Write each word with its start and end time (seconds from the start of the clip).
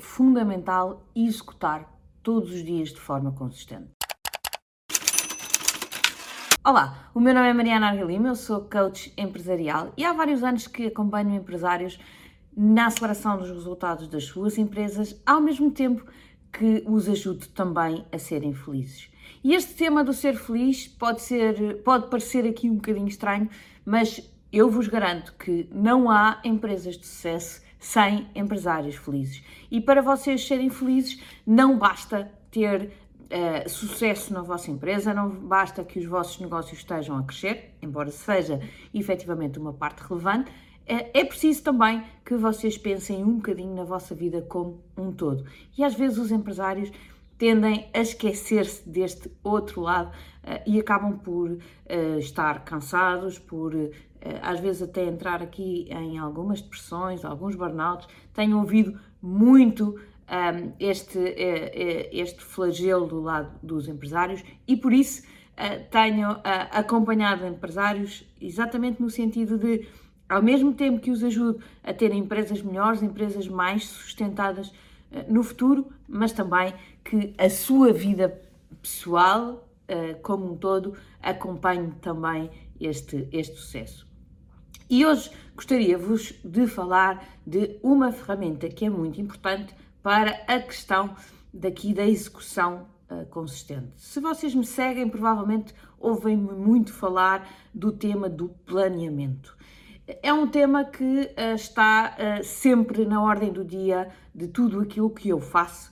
fundamental 0.00 1.06
executar 1.14 1.92
todos 2.22 2.52
os 2.52 2.64
dias 2.64 2.90
de 2.90 3.00
forma 3.00 3.32
consistente. 3.32 3.90
Olá, 6.64 7.10
o 7.14 7.20
meu 7.20 7.32
nome 7.32 7.48
é 7.48 7.54
Mariana 7.54 7.88
Argalima, 7.88 8.28
eu 8.28 8.34
sou 8.34 8.60
coach 8.60 9.12
empresarial 9.16 9.92
e 9.96 10.04
há 10.04 10.12
vários 10.12 10.42
anos 10.42 10.66
que 10.66 10.86
acompanho 10.86 11.34
empresários 11.34 11.98
na 12.54 12.86
aceleração 12.86 13.38
dos 13.38 13.48
resultados 13.48 14.08
das 14.08 14.24
suas 14.24 14.58
empresas, 14.58 15.18
ao 15.24 15.40
mesmo 15.40 15.70
tempo 15.70 16.04
que 16.52 16.82
os 16.86 17.08
ajude 17.08 17.48
também 17.48 18.04
a 18.12 18.18
serem 18.18 18.52
felizes. 18.52 19.10
E 19.42 19.54
este 19.54 19.74
tema 19.74 20.02
do 20.02 20.12
ser 20.12 20.36
feliz 20.36 20.88
pode 20.88 21.22
ser, 21.22 21.82
pode 21.82 22.10
parecer 22.10 22.46
aqui 22.46 22.68
um 22.68 22.74
bocadinho 22.74 23.08
estranho, 23.08 23.48
mas 23.86 24.28
eu 24.52 24.70
vos 24.70 24.88
garanto 24.88 25.34
que 25.38 25.68
não 25.72 26.10
há 26.10 26.40
empresas 26.44 26.98
de 26.98 27.06
sucesso 27.06 27.62
sem 27.78 28.28
empresários 28.34 28.96
felizes. 28.96 29.42
E 29.70 29.80
para 29.80 30.02
vocês 30.02 30.46
serem 30.46 30.70
felizes, 30.70 31.22
não 31.46 31.78
basta 31.78 32.30
ter 32.50 32.90
uh, 33.30 33.68
sucesso 33.68 34.32
na 34.32 34.42
vossa 34.42 34.70
empresa, 34.70 35.14
não 35.14 35.28
basta 35.28 35.84
que 35.84 35.98
os 35.98 36.06
vossos 36.06 36.40
negócios 36.40 36.78
estejam 36.78 37.16
a 37.16 37.22
crescer, 37.22 37.74
embora 37.80 38.10
seja 38.10 38.60
efetivamente 38.92 39.58
uma 39.58 39.72
parte 39.72 40.02
relevante, 40.02 40.50
é 40.88 41.22
preciso 41.22 41.62
também 41.62 42.02
que 42.24 42.34
vocês 42.34 42.78
pensem 42.78 43.22
um 43.22 43.36
bocadinho 43.36 43.74
na 43.74 43.84
vossa 43.84 44.14
vida 44.14 44.40
como 44.40 44.82
um 44.96 45.12
todo. 45.12 45.44
E 45.76 45.84
às 45.84 45.92
vezes 45.92 46.16
os 46.16 46.32
empresários 46.32 46.90
tendem 47.38 47.88
a 47.94 48.00
esquecer-se 48.00 48.86
deste 48.88 49.30
outro 49.42 49.80
lado 49.82 50.10
uh, 50.10 50.60
e 50.66 50.78
acabam 50.80 51.16
por 51.16 51.50
uh, 51.50 52.18
estar 52.18 52.64
cansados, 52.64 53.38
por 53.38 53.74
uh, 53.74 53.90
às 54.42 54.58
vezes 54.58 54.82
até 54.82 55.04
entrar 55.04 55.40
aqui 55.40 55.88
em 55.90 56.18
algumas 56.18 56.60
depressões, 56.60 57.24
alguns 57.24 57.54
burnouts. 57.54 58.08
Tenho 58.34 58.58
ouvido 58.58 58.98
muito 59.22 59.98
um, 60.28 60.72
este, 60.78 61.18
este 62.12 62.42
flagelo 62.42 63.06
do 63.06 63.20
lado 63.20 63.58
dos 63.62 63.88
empresários 63.88 64.42
e 64.66 64.76
por 64.76 64.92
isso 64.92 65.22
tenho 65.90 66.36
acompanhado 66.70 67.46
empresários 67.46 68.24
exatamente 68.40 69.00
no 69.00 69.10
sentido 69.10 69.58
de 69.58 69.88
ao 70.28 70.42
mesmo 70.42 70.74
tempo 70.74 71.00
que 71.00 71.10
os 71.10 71.24
ajude 71.24 71.58
a 71.82 71.92
terem 71.92 72.20
empresas 72.20 72.62
melhores, 72.62 73.02
empresas 73.02 73.48
mais 73.48 73.84
sustentadas 73.86 74.72
no 75.28 75.42
futuro, 75.42 75.88
mas 76.06 76.32
também 76.32 76.74
que 77.04 77.34
a 77.38 77.48
sua 77.48 77.92
vida 77.92 78.40
pessoal, 78.82 79.68
eh, 79.86 80.14
como 80.14 80.52
um 80.52 80.56
todo, 80.56 80.94
acompanhe 81.22 81.92
também 82.00 82.50
este, 82.80 83.28
este 83.32 83.56
sucesso. 83.56 84.06
E 84.90 85.04
hoje 85.04 85.30
gostaria-vos 85.54 86.32
de 86.42 86.66
falar 86.66 87.26
de 87.46 87.78
uma 87.82 88.10
ferramenta 88.10 88.68
que 88.68 88.86
é 88.86 88.90
muito 88.90 89.20
importante 89.20 89.74
para 90.02 90.30
a 90.46 90.60
questão 90.60 91.14
daqui 91.52 91.92
da 91.92 92.06
execução 92.06 92.86
uh, 93.10 93.26
consistente. 93.26 93.92
Se 93.96 94.20
vocês 94.20 94.54
me 94.54 94.64
seguem, 94.64 95.08
provavelmente 95.08 95.74
ouvem-me 95.98 96.52
muito 96.52 96.92
falar 96.92 97.46
do 97.74 97.92
tema 97.92 98.30
do 98.30 98.48
planeamento. 98.64 99.56
É 100.22 100.32
um 100.32 100.46
tema 100.46 100.86
que 100.86 101.04
uh, 101.04 101.54
está 101.54 102.16
uh, 102.16 102.42
sempre 102.42 103.04
na 103.04 103.22
ordem 103.22 103.52
do 103.52 103.62
dia 103.62 104.08
de 104.34 104.48
tudo 104.48 104.80
aquilo 104.80 105.10
que 105.10 105.28
eu 105.28 105.38
faço, 105.38 105.90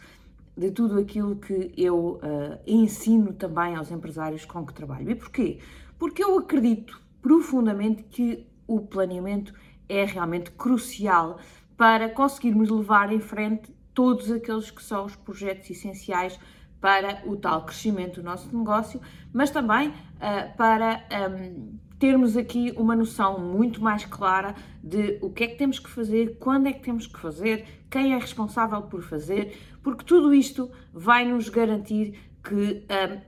de 0.57 0.71
tudo 0.71 0.99
aquilo 0.99 1.37
que 1.37 1.71
eu 1.77 2.19
uh, 2.23 2.59
ensino 2.67 3.35
também 3.35 3.75
aos 3.75 3.91
empresários 3.91 4.47
com 4.47 4.65
que 4.65 4.73
trabalho. 4.73 5.11
E 5.11 5.15
porquê? 5.15 5.59
Porque 5.99 6.25
eu 6.25 6.39
acredito 6.39 6.99
profundamente 7.21 8.05
que 8.05 8.47
o 8.67 8.81
planeamento 8.81 9.53
é 9.87 10.07
realmente 10.07 10.51
crucial 10.53 11.39
para 11.77 12.09
conseguirmos 12.09 12.71
levar 12.71 13.13
em 13.13 13.21
frente 13.21 13.71
todos 13.93 14.33
aqueles 14.33 14.71
que 14.71 14.83
são 14.83 15.05
os 15.05 15.15
projetos 15.15 15.69
essenciais 15.69 16.41
para 16.81 17.23
o 17.27 17.37
tal 17.37 17.67
crescimento 17.67 18.23
do 18.23 18.25
nosso 18.25 18.57
negócio, 18.57 18.99
mas 19.31 19.51
também 19.51 19.93
para. 20.57 21.05
Um, 21.31 21.86
termos 21.99 22.37
aqui 22.37 22.73
uma 22.77 22.95
noção 22.95 23.41
muito 23.41 23.83
mais 23.83 24.05
clara 24.05 24.55
de 24.83 25.19
o 25.23 25.31
que 25.31 25.45
é 25.45 25.49
que 25.49 25.57
temos 25.57 25.79
que 25.79 25.89
fazer, 25.89 26.37
quando 26.39 26.67
é 26.67 26.73
que 26.73 26.81
temos 26.81 27.07
que 27.07 27.19
fazer, 27.19 27.67
quem 27.91 28.13
é 28.13 28.19
responsável 28.19 28.83
por 28.83 29.03
fazer, 29.03 29.57
porque 29.83 30.05
tudo 30.05 30.35
isto 30.35 30.71
vai 30.93 31.25
nos 31.25 31.49
garantir 31.49 32.19
que 32.43 32.55
uh, 32.55 33.21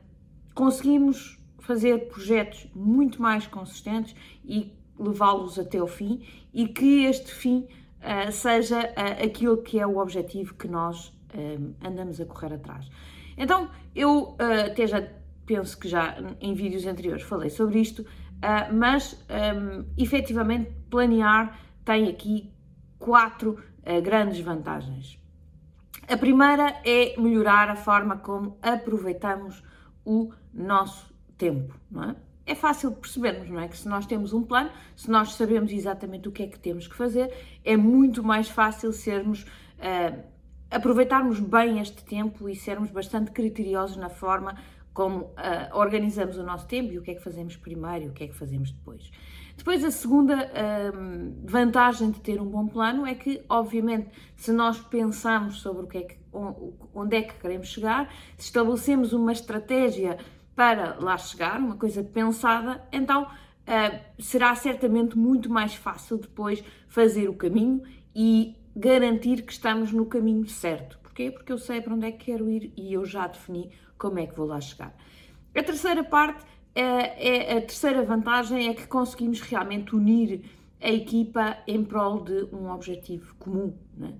conseguimos 0.54 1.38
fazer 1.58 2.08
projetos 2.08 2.66
muito 2.74 3.20
mais 3.20 3.46
consistentes 3.46 4.14
e 4.44 4.72
levá-los 4.98 5.58
até 5.58 5.82
o 5.82 5.86
fim 5.86 6.22
e 6.52 6.66
que 6.68 7.04
este 7.04 7.32
fim 7.32 7.66
uh, 8.00 8.30
seja 8.32 8.80
uh, 8.80 9.24
aquilo 9.24 9.58
que 9.58 9.78
é 9.78 9.86
o 9.86 9.98
objetivo 9.98 10.54
que 10.54 10.68
nós 10.68 11.16
andamos 11.84 12.18
a 12.22 12.24
correr 12.24 12.54
atrás. 12.54 12.88
Então, 13.36 13.68
eu 13.94 14.34
até 14.64 14.86
já 14.86 15.06
penso 15.44 15.78
que 15.78 15.86
já 15.86 16.16
em 16.40 16.54
vídeos 16.54 16.86
anteriores 16.86 17.22
falei 17.22 17.50
sobre 17.50 17.78
isto, 17.80 18.04
Uh, 18.38 18.72
mas 18.72 19.14
um, 19.28 19.84
efetivamente 19.96 20.70
planear 20.88 21.58
tem 21.84 22.08
aqui 22.08 22.52
quatro 22.98 23.58
uh, 23.82 24.00
grandes 24.00 24.38
vantagens. 24.40 25.18
A 26.08 26.16
primeira 26.16 26.80
é 26.84 27.14
melhorar 27.18 27.68
a 27.68 27.76
forma 27.76 28.16
como 28.16 28.56
aproveitamos 28.62 29.62
o 30.04 30.32
nosso 30.54 31.12
tempo, 31.36 31.74
não 31.90 32.10
é? 32.10 32.16
É 32.46 32.54
fácil 32.54 32.92
percebermos, 32.92 33.50
não 33.50 33.60
é? 33.60 33.68
Que 33.68 33.76
se 33.76 33.86
nós 33.86 34.06
temos 34.06 34.32
um 34.32 34.42
plano, 34.42 34.70
se 34.96 35.10
nós 35.10 35.34
sabemos 35.34 35.70
exatamente 35.70 36.28
o 36.28 36.32
que 36.32 36.44
é 36.44 36.46
que 36.46 36.58
temos 36.58 36.86
que 36.86 36.94
fazer, 36.94 37.30
é 37.62 37.76
muito 37.76 38.22
mais 38.22 38.48
fácil 38.48 38.90
sermos, 38.92 39.42
uh, 39.42 40.24
aproveitarmos 40.70 41.40
bem 41.40 41.80
este 41.80 42.02
tempo 42.04 42.48
e 42.48 42.56
sermos 42.56 42.90
bastante 42.90 43.32
criteriosos 43.32 43.96
na 43.98 44.08
forma 44.08 44.56
como 44.98 45.26
uh, 45.26 45.30
organizamos 45.74 46.38
o 46.38 46.42
nosso 46.42 46.66
tempo 46.66 46.92
e 46.92 46.98
o 46.98 47.02
que 47.02 47.12
é 47.12 47.14
que 47.14 47.22
fazemos 47.22 47.56
primeiro 47.56 48.06
e 48.06 48.08
o 48.08 48.12
que 48.12 48.24
é 48.24 48.26
que 48.26 48.34
fazemos 48.34 48.72
depois. 48.72 49.12
Depois, 49.56 49.84
a 49.84 49.92
segunda 49.92 50.34
uh, 50.34 51.36
vantagem 51.44 52.10
de 52.10 52.18
ter 52.18 52.40
um 52.40 52.46
bom 52.46 52.66
plano 52.66 53.06
é 53.06 53.14
que, 53.14 53.40
obviamente, 53.48 54.08
se 54.34 54.50
nós 54.50 54.80
pensamos 54.80 55.60
sobre 55.60 55.84
o 55.84 55.86
que 55.86 55.98
é 55.98 56.02
que, 56.02 56.16
onde 56.92 57.16
é 57.16 57.22
que 57.22 57.34
queremos 57.34 57.68
chegar, 57.68 58.12
se 58.36 58.46
estabelecemos 58.46 59.12
uma 59.12 59.30
estratégia 59.30 60.18
para 60.56 60.96
lá 60.98 61.16
chegar, 61.16 61.60
uma 61.60 61.76
coisa 61.76 62.02
pensada, 62.02 62.84
então 62.90 63.22
uh, 63.22 64.00
será 64.18 64.52
certamente 64.56 65.16
muito 65.16 65.48
mais 65.48 65.76
fácil 65.76 66.18
depois 66.18 66.64
fazer 66.88 67.28
o 67.28 67.34
caminho 67.34 67.84
e 68.12 68.56
garantir 68.74 69.42
que 69.42 69.52
estamos 69.52 69.92
no 69.92 70.06
caminho 70.06 70.48
certo. 70.48 70.98
Porquê? 70.98 71.30
Porque 71.30 71.52
eu 71.52 71.58
sei 71.58 71.80
para 71.80 71.94
onde 71.94 72.06
é 72.06 72.10
que 72.10 72.24
quero 72.24 72.50
ir 72.50 72.72
e 72.76 72.92
eu 72.92 73.04
já 73.04 73.28
defini 73.28 73.70
como 73.98 74.18
é 74.18 74.26
que 74.26 74.34
vou 74.36 74.46
lá 74.46 74.60
chegar. 74.60 74.94
A 75.54 75.62
terceira 75.62 76.04
parte, 76.04 76.44
é, 76.74 77.52
é, 77.54 77.58
a 77.58 77.60
terceira 77.60 78.02
vantagem 78.02 78.68
é 78.68 78.74
que 78.74 78.86
conseguimos 78.86 79.40
realmente 79.40 79.94
unir 79.94 80.42
a 80.80 80.90
equipa 80.90 81.58
em 81.66 81.84
prol 81.84 82.22
de 82.22 82.48
um 82.52 82.70
objetivo 82.70 83.34
comum. 83.36 83.74
Né? 83.96 84.14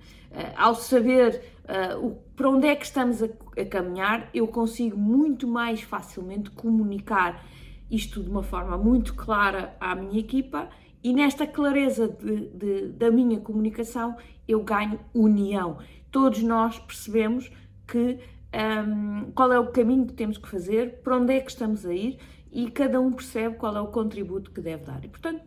Ao 0.57 0.75
saber 0.75 1.41
uh, 1.65 2.05
o, 2.05 2.17
para 2.35 2.51
onde 2.51 2.67
é 2.67 2.75
que 2.75 2.85
estamos 2.85 3.23
a, 3.23 3.27
a, 3.27 3.65
caminhar, 3.65 4.29
eu 4.35 4.49
consigo 4.49 4.97
muito 4.97 5.47
mais 5.47 5.81
facilmente 5.83 6.51
comunicar 6.51 7.45
isto 7.91 8.23
de 8.23 8.29
uma 8.29 8.43
forma 8.43 8.77
muito 8.77 9.15
clara 9.15 9.77
à 9.81 9.95
minha 9.95 10.19
equipa 10.19 10.69
e 11.03 11.13
nesta 11.13 11.47
clareza 11.47 12.09
de, 12.09 12.49
de, 12.49 12.89
da 12.89 13.11
minha 13.11 13.39
comunicação 13.39 14.17
eu 14.47 14.63
ganho 14.63 14.99
união. 15.15 15.79
Todos 16.11 16.43
nós 16.43 16.79
percebemos 16.79 17.51
que 17.87 18.19
um, 18.55 19.31
qual 19.33 19.53
é 19.53 19.59
o 19.59 19.71
caminho 19.71 20.07
que 20.07 20.15
temos 20.15 20.39
que 20.39 20.49
fazer, 20.49 21.01
para 21.03 21.17
onde 21.17 21.35
é 21.35 21.41
que 21.41 21.51
estamos 21.51 21.85
a 21.85 21.93
ir 21.93 22.19
e 22.51 22.71
cada 22.71 23.01
um 23.01 23.13
percebe 23.13 23.57
qual 23.57 23.77
é 23.77 23.81
o 23.81 23.89
contributo 23.89 24.51
que 24.51 24.61
deve 24.61 24.85
dar. 24.85 25.05
E, 25.05 25.09
portanto, 25.09 25.43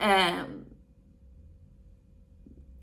um, 0.00 0.64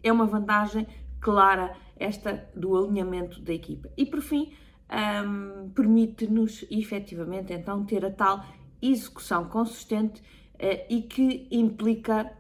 é 0.04 0.12
uma 0.12 0.26
vantagem 0.26 0.88
clara 1.20 1.76
esta 1.98 2.48
do 2.56 2.78
alinhamento 2.78 3.42
da 3.42 3.54
equipa. 3.54 3.90
E, 3.98 4.06
por 4.06 4.22
fim, 4.22 4.54
um, 4.90 5.70
permite-nos 5.70 6.66
efetivamente 6.70 7.52
então 7.54 7.84
ter 7.86 8.06
a 8.06 8.12
tal 8.12 8.46
execução 8.82 9.46
consistente 9.46 10.22
uh, 10.22 10.86
e 10.90 11.02
que 11.02 11.48
implica 11.52 12.32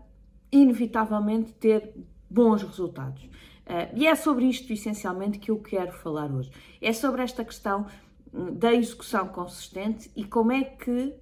inevitavelmente 0.51 1.53
ter 1.53 1.93
bons 2.29 2.61
resultados. 2.61 3.27
Uh, 3.65 3.89
e 3.95 4.05
é 4.05 4.15
sobre 4.15 4.45
isto 4.45 4.71
essencialmente 4.71 5.39
que 5.39 5.49
eu 5.49 5.57
quero 5.57 5.91
falar 5.91 6.31
hoje. 6.31 6.51
É 6.79 6.93
sobre 6.93 7.23
esta 7.23 7.43
questão 7.43 7.87
hum, 8.31 8.53
da 8.53 8.73
execução 8.73 9.27
consistente 9.27 10.11
e 10.15 10.23
como 10.23 10.51
é 10.51 10.63
que, 10.63 11.15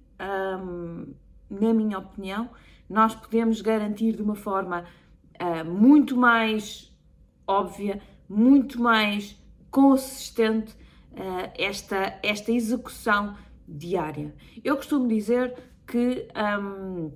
um, 0.60 1.14
na 1.48 1.72
minha 1.72 1.98
opinião, 1.98 2.50
nós 2.88 3.14
podemos 3.14 3.62
garantir 3.62 4.12
de 4.12 4.22
uma 4.22 4.34
forma 4.34 4.84
uh, 5.40 5.64
muito 5.64 6.16
mais 6.16 6.94
óbvia, 7.46 8.00
muito 8.28 8.80
mais 8.80 9.40
consistente 9.70 10.72
uh, 11.12 11.50
esta, 11.56 12.18
esta 12.22 12.52
execução 12.52 13.36
diária. 13.66 14.34
Eu 14.62 14.76
costumo 14.76 15.08
dizer 15.08 15.54
que 15.86 16.28
um, 16.60 17.10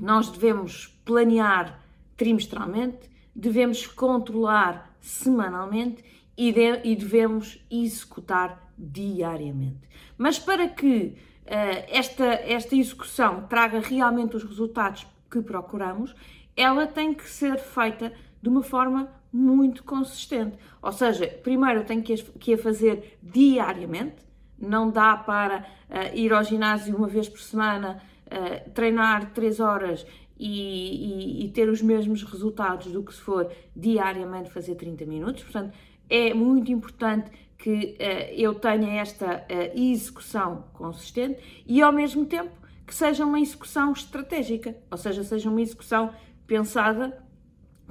nós 0.00 0.30
devemos 0.30 0.86
planear 1.04 1.80
trimestralmente 2.16 3.10
devemos 3.34 3.86
controlar 3.86 4.94
semanalmente 5.00 6.04
e, 6.36 6.52
de, 6.52 6.80
e 6.84 6.96
devemos 6.96 7.64
executar 7.70 8.72
diariamente. 8.76 9.88
Mas 10.16 10.38
para 10.38 10.68
que 10.68 11.16
uh, 11.44 11.84
esta, 11.88 12.24
esta 12.24 12.74
execução 12.76 13.46
traga 13.46 13.80
realmente 13.80 14.36
os 14.36 14.44
resultados 14.44 15.06
que 15.30 15.40
procuramos, 15.40 16.14
ela 16.56 16.86
tem 16.86 17.12
que 17.12 17.28
ser 17.28 17.58
feita 17.58 18.12
de 18.40 18.48
uma 18.48 18.62
forma 18.62 19.08
muito 19.32 19.82
consistente. 19.82 20.56
Ou 20.80 20.92
seja, 20.92 21.26
primeiro 21.26 21.80
eu 21.80 21.84
tenho 21.84 22.02
que, 22.02 22.14
que 22.14 22.54
a 22.54 22.58
fazer 22.58 23.18
diariamente, 23.22 24.16
não 24.58 24.90
dá 24.90 25.16
para 25.16 25.66
uh, 25.90 26.16
ir 26.16 26.32
ao 26.32 26.44
ginásio 26.44 26.96
uma 26.96 27.08
vez 27.08 27.28
por 27.28 27.40
semana, 27.40 28.00
uh, 28.26 28.70
treinar 28.70 29.32
3 29.32 29.60
horas 29.60 30.06
e, 30.46 31.40
e, 31.40 31.44
e, 31.46 31.48
ter 31.48 31.70
os 31.70 31.80
mesmos 31.80 32.22
resultados 32.22 32.92
do 32.92 33.02
que 33.02 33.14
se 33.14 33.20
for 33.20 33.50
diariamente 33.74 34.50
fazer 34.50 34.74
30 34.74 35.06
minutos. 35.06 35.42
Portanto, 35.42 35.74
é 36.10 36.34
muito 36.34 36.70
importante 36.70 37.30
que 37.56 37.96
uh, 37.98 38.34
eu 38.34 38.54
tenha 38.54 39.00
esta 39.00 39.46
execução 39.74 40.66
consistente 40.74 41.64
e, 41.66 41.80
ao 41.80 41.90
mesmo 41.90 42.26
tempo, 42.26 42.50
que 42.86 42.94
seja 42.94 43.24
uma 43.24 43.40
execução 43.40 43.92
estratégica, 43.92 44.76
ou 44.90 44.98
seja, 44.98 45.24
seja 45.24 45.48
uma 45.48 45.62
execução 45.62 46.10
pensada, 46.46 47.24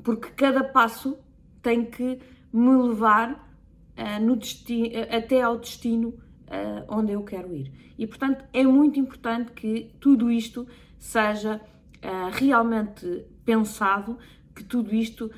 porque 0.04 0.30
cada 0.30 0.64
passo 0.64 1.18
tem 1.60 1.84
que 1.84 2.20
me 2.54 2.84
levar 2.84 3.32
uh, 3.32 4.24
no 4.24 4.36
destino, 4.36 4.92
até 5.10 5.42
ao 5.42 5.58
destino 5.58 6.10
uh, 6.10 6.86
onde 6.88 7.14
eu 7.14 7.24
quero 7.24 7.52
ir. 7.56 7.72
E, 7.98 8.06
portanto, 8.06 8.46
é 8.54 8.64
muito 8.64 9.00
importante 9.00 9.54
que 9.54 9.90
tudo 10.00 10.30
isto 10.30 10.68
seja 11.00 11.60
uh, 12.04 12.30
realmente 12.32 13.26
pensado, 13.46 14.18
que 14.56 14.64
tudo 14.64 14.94
isto 14.94 15.32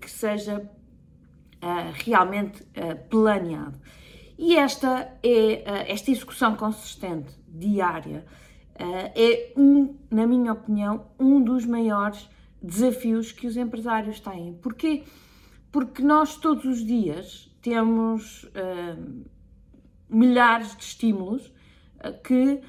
que 0.00 0.08
seja 0.08 0.70
realmente 2.04 2.64
planeado. 3.10 3.78
E 4.38 4.56
esta 4.56 5.12
é 5.22 5.90
esta 5.90 6.10
execução 6.12 6.54
consistente 6.54 7.34
diária 7.48 8.24
é 9.14 9.52
um, 9.56 9.94
na 10.10 10.26
minha 10.26 10.52
opinião, 10.52 11.06
um 11.18 11.42
dos 11.42 11.66
maiores 11.66 12.28
desafios 12.62 13.32
que 13.32 13.46
os 13.46 13.56
empresários 13.56 14.20
têm. 14.20 14.54
Porquê? 14.54 15.04
Porque 15.70 16.02
nós 16.02 16.36
todos 16.36 16.64
os 16.64 16.84
dias 16.84 17.50
temos 17.62 18.44
uh, 18.44 19.24
milhares 20.08 20.76
de 20.76 20.82
estímulos 20.82 21.46
uh, 21.46 22.12
que, 22.22 22.60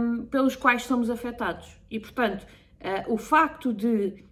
um, 0.00 0.26
pelos 0.26 0.56
quais 0.56 0.84
somos 0.84 1.10
afetados. 1.10 1.76
E, 1.90 1.98
portanto, 1.98 2.46
uh, 2.80 3.12
o 3.12 3.16
facto 3.16 3.72
de 3.72 4.24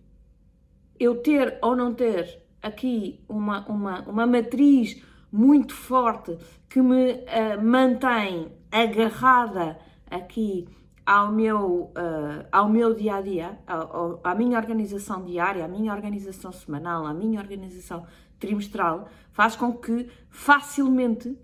eu 0.99 1.17
ter 1.17 1.59
ou 1.63 1.77
não 1.77 1.95
ter 1.95 2.43
aqui 2.63 3.21
uma, 3.29 3.67
uma, 3.67 4.01
uma 4.03 4.27
matriz 4.27 5.03
muito 5.31 5.75
forte 5.75 6.39
que 6.69 6.81
me 6.81 7.25
mantém 7.63 8.51
agarrada 8.73 9.79
aqui 10.11 10.67
ao 11.07 11.31
meu, 11.31 11.93
uh, 11.97 12.45
ao 12.51 12.69
meu 12.69 12.93
dia 12.93 13.15
a 13.15 13.21
dia, 13.21 13.59
ao, 13.65 14.21
à 14.25 14.35
minha 14.35 14.59
organização 14.59 15.25
diária, 15.25 15.65
à 15.65 15.69
minha 15.69 15.95
organização 15.95 16.51
semanal, 16.51 17.07
à 17.07 17.15
minha 17.15 17.41
organização 17.41 18.05
trimestral, 18.41 19.09
faz 19.31 19.55
com 19.55 19.73
que 19.73 20.11
facilmente 20.29 21.39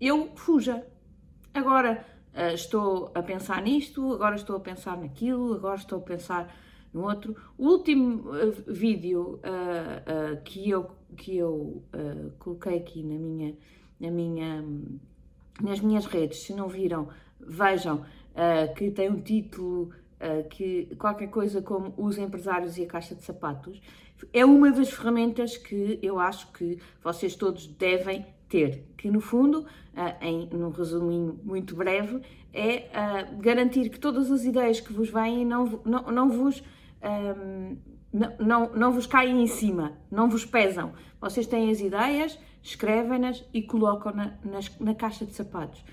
eu 0.00 0.32
fuja. 0.34 0.82
Agora 1.52 2.04
uh, 2.34 2.54
estou 2.54 3.10
a 3.14 3.22
pensar 3.22 3.62
nisto, 3.62 4.12
agora 4.12 4.36
estou 4.36 4.56
a 4.56 4.60
pensar 4.60 4.96
naquilo, 4.96 5.54
agora 5.54 5.76
estou 5.76 5.98
a 5.98 6.02
pensar 6.02 6.54
no 6.92 7.04
outro. 7.04 7.36
O 7.56 7.68
último 7.68 8.30
uh, 8.30 8.52
vídeo 8.66 9.40
que 10.44 10.68
eu, 10.68 10.90
que 11.16 11.36
eu 11.36 11.82
coloquei 12.38 12.78
aqui 12.78 13.02
na 13.02 13.18
minha, 13.18 13.56
na 14.00 14.10
minha, 14.10 14.64
nas 15.60 15.80
minhas 15.80 16.06
redes, 16.06 16.42
se 16.42 16.54
não 16.54 16.68
viram, 16.68 17.08
vejam 17.40 17.96
uh, 17.98 18.74
que 18.74 18.90
tem 18.90 19.10
um 19.10 19.20
título 19.20 19.90
uh, 20.20 20.48
que 20.48 20.94
qualquer 20.96 21.28
coisa 21.28 21.62
como 21.62 21.94
os 21.96 22.18
empresários 22.18 22.76
e 22.78 22.82
a 22.82 22.86
caixa 22.86 23.14
de 23.14 23.22
sapatos, 23.22 23.80
é 24.32 24.44
uma 24.44 24.70
das 24.70 24.90
ferramentas 24.90 25.56
que 25.56 25.98
eu 26.02 26.18
acho 26.18 26.52
que 26.52 26.78
vocês 27.02 27.34
todos 27.34 27.66
devem 27.66 28.26
ter, 28.50 28.84
que 28.98 29.10
no 29.10 29.20
fundo, 29.20 29.60
uh, 29.60 30.24
em 30.24 30.46
num 30.52 30.70
resuminho 30.70 31.40
muito 31.42 31.74
breve, 31.74 32.20
é 32.52 32.90
garantir 33.38 33.88
que 33.88 33.98
todas 33.98 34.28
as 34.28 34.44
ideias 34.44 34.80
que 34.80 34.92
vos 34.92 35.08
vêm 35.08 35.46
não, 35.46 35.80
não, 35.84 36.02
não 36.10 36.28
vos 36.28 36.60
um, 37.00 37.76
não, 38.12 38.36
não, 38.38 38.72
não 38.74 38.92
vos 38.92 39.06
caem 39.06 39.42
em 39.42 39.46
cima, 39.46 39.92
não 40.10 40.28
vos 40.28 40.44
pesam. 40.44 40.92
Vocês 41.20 41.46
têm 41.46 41.70
as 41.70 41.80
ideias, 41.80 42.38
escrevem-nas 42.62 43.44
e 43.54 43.62
colocam-na 43.62 44.34
na, 44.80 44.94
caixa 44.94 45.24
de 45.24 45.34
sapatos. 45.34 45.84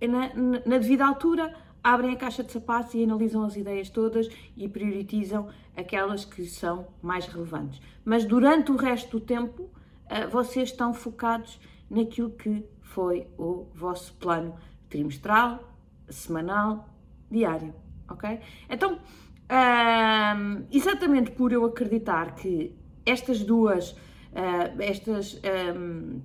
Na, 0.00 0.34
na, 0.34 0.60
na 0.66 0.78
devida 0.78 1.06
altura, 1.06 1.54
abrem 1.82 2.12
a 2.12 2.16
caixa 2.16 2.42
de 2.42 2.52
sapatos 2.52 2.94
e 2.94 3.04
analisam 3.04 3.44
as 3.44 3.56
ideias 3.56 3.88
todas 3.88 4.28
e 4.56 4.68
priorizam 4.68 5.48
aquelas 5.76 6.24
que 6.24 6.44
são 6.44 6.88
mais 7.00 7.26
relevantes. 7.26 7.80
Mas 8.04 8.24
durante 8.24 8.72
o 8.72 8.76
resto 8.76 9.18
do 9.18 9.24
tempo, 9.24 9.70
eh, 10.08 10.26
vocês 10.26 10.70
estão 10.70 10.92
focados 10.92 11.58
naquilo 11.90 12.30
que 12.30 12.64
foi 12.82 13.26
o 13.38 13.66
vosso 13.74 14.14
plano 14.14 14.54
trimestral, 14.88 15.60
semanal, 16.08 16.88
diário, 17.30 17.74
ok? 18.08 18.40
Então, 18.68 18.98
exatamente 20.70 21.30
por 21.32 21.52
eu 21.52 21.64
acreditar 21.64 22.34
que 22.34 22.74
estas 23.04 23.42
duas, 23.42 23.90
uh, 23.90 24.80
estas 24.80 25.40
um, 25.76 26.20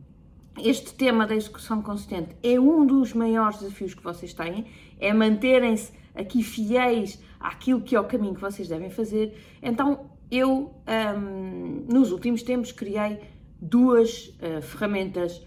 este 0.57 0.93
tema 0.93 1.25
da 1.25 1.35
execução 1.35 1.81
consistente 1.81 2.35
é 2.43 2.59
um 2.59 2.85
dos 2.85 3.13
maiores 3.13 3.59
desafios 3.59 3.93
que 3.93 4.03
vocês 4.03 4.33
têm, 4.33 4.65
é 4.99 5.13
manterem-se 5.13 5.91
aqui 6.13 6.43
fiéis 6.43 7.21
àquilo 7.39 7.81
que 7.81 7.95
é 7.95 7.99
o 7.99 8.03
caminho 8.03 8.35
que 8.35 8.41
vocês 8.41 8.67
devem 8.67 8.89
fazer. 8.89 9.37
Então, 9.61 10.09
eu, 10.29 10.73
um, 11.17 11.85
nos 11.89 12.11
últimos 12.11 12.43
tempos, 12.43 12.71
criei 12.71 13.21
duas 13.61 14.27
uh, 14.27 14.61
ferramentas 14.61 15.43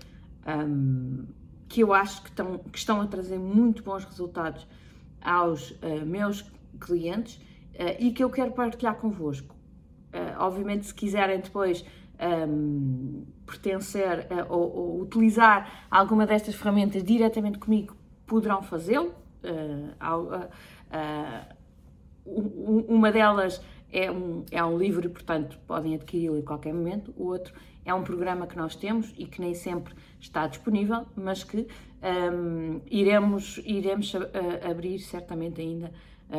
um, 0.46 1.26
que 1.68 1.82
eu 1.82 1.92
acho 1.92 2.22
que 2.22 2.28
estão, 2.28 2.58
que 2.58 2.78
estão 2.78 3.00
a 3.00 3.06
trazer 3.06 3.38
muito 3.38 3.82
bons 3.82 4.04
resultados 4.04 4.66
aos 5.20 5.70
uh, 5.70 6.04
meus 6.04 6.44
clientes 6.80 7.36
uh, 7.74 7.96
e 7.98 8.12
que 8.12 8.22
eu 8.22 8.30
quero 8.30 8.52
partilhar 8.52 8.96
convosco. 8.96 9.54
obviamente, 10.38 10.86
se 10.86 10.94
quiserem 10.94 11.40
depois 11.40 11.84
um, 12.48 13.24
pertencer 13.46 14.28
ou, 14.48 14.76
ou, 14.76 15.00
utilizar 15.00 15.86
alguma 15.90 16.26
destas 16.26 16.54
ferramentas 16.54 17.02
diretamente 17.02 17.58
comigo, 17.58 17.96
poderão 18.26 18.62
fazê-lo. 18.62 19.14
Uma 22.24 23.10
delas 23.10 23.60
é 23.92 24.10
um, 24.10 24.44
é 24.50 24.64
um 24.64 24.78
livro, 24.78 25.08
portanto, 25.10 25.58
podem 25.66 25.94
adquiri-lo 25.94 26.38
em 26.38 26.42
qualquer 26.42 26.72
momento. 26.72 27.12
O 27.16 27.26
outro 27.26 27.52
é 27.84 27.92
um 27.92 28.02
programa 28.02 28.46
que 28.46 28.56
nós 28.56 28.74
temos 28.74 29.12
e 29.16 29.26
que 29.26 29.40
nem 29.40 29.54
sempre 29.54 29.94
está 30.18 30.46
disponível, 30.46 31.06
mas 31.14 31.44
que 31.44 31.66
um, 32.32 32.80
iremos, 32.90 33.60
iremos 33.64 34.12
abrir 34.68 34.98
certamente 35.00 35.60
ainda 35.60 35.92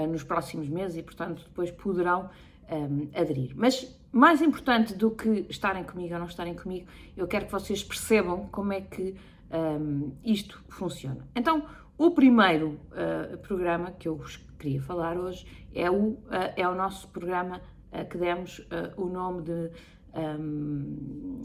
nos 0.09 0.23
próximos 0.23 0.67
meses 0.67 0.97
e, 0.97 1.03
portanto, 1.03 1.43
depois 1.43 1.69
poderão 1.69 2.29
um, 2.71 3.07
aderir. 3.13 3.51
Mas 3.55 3.95
mais 4.11 4.41
importante 4.41 4.93
do 4.93 5.11
que 5.11 5.45
estarem 5.49 5.83
comigo 5.83 6.13
ou 6.13 6.19
não 6.19 6.27
estarem 6.27 6.53
comigo, 6.53 6.87
eu 7.15 7.27
quero 7.27 7.45
que 7.45 7.51
vocês 7.51 7.83
percebam 7.83 8.47
como 8.51 8.73
é 8.73 8.81
que 8.81 9.15
um, 9.51 10.11
isto 10.23 10.63
funciona. 10.69 11.27
Então, 11.35 11.65
o 11.97 12.11
primeiro 12.11 12.79
uh, 12.91 13.37
programa 13.39 13.91
que 13.91 14.07
eu 14.07 14.19
queria 14.63 14.81
falar 14.81 15.17
hoje 15.17 15.45
é 15.75 15.91
o, 15.91 16.11
uh, 16.11 16.19
é 16.55 16.65
o 16.65 16.73
nosso 16.73 17.09
programa 17.09 17.61
uh, 17.91 18.07
que 18.09 18.17
demos 18.17 18.65
o 18.95 19.07
nome 19.07 19.41
de 19.41 19.71
um, 20.15 21.41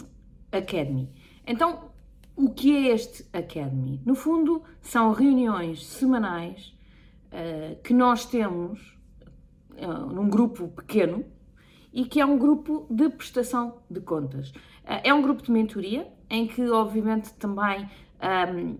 Academy. 0.52 1.10
Então, 1.44 1.90
o 2.36 2.50
que 2.50 2.76
é 2.76 2.94
este 2.94 3.24
Academy? 3.32 4.00
No 4.06 4.14
fundo, 4.14 4.62
são 4.80 5.12
reuniões 5.12 5.84
semanais 5.84 6.74
que 7.84 7.92
nós 7.92 8.24
temos 8.24 8.96
num 10.14 10.30
grupo 10.30 10.68
pequeno 10.68 11.26
e 11.92 12.06
que 12.06 12.20
é 12.20 12.24
um 12.24 12.38
grupo 12.38 12.86
de 12.88 13.10
prestação 13.10 13.82
de 13.90 14.00
contas. 14.00 14.52
É 14.84 15.12
um 15.12 15.20
grupo 15.20 15.42
de 15.42 15.50
mentoria 15.50 16.08
em 16.30 16.46
que, 16.46 16.66
obviamente, 16.70 17.34
também 17.34 17.86
um, 18.54 18.78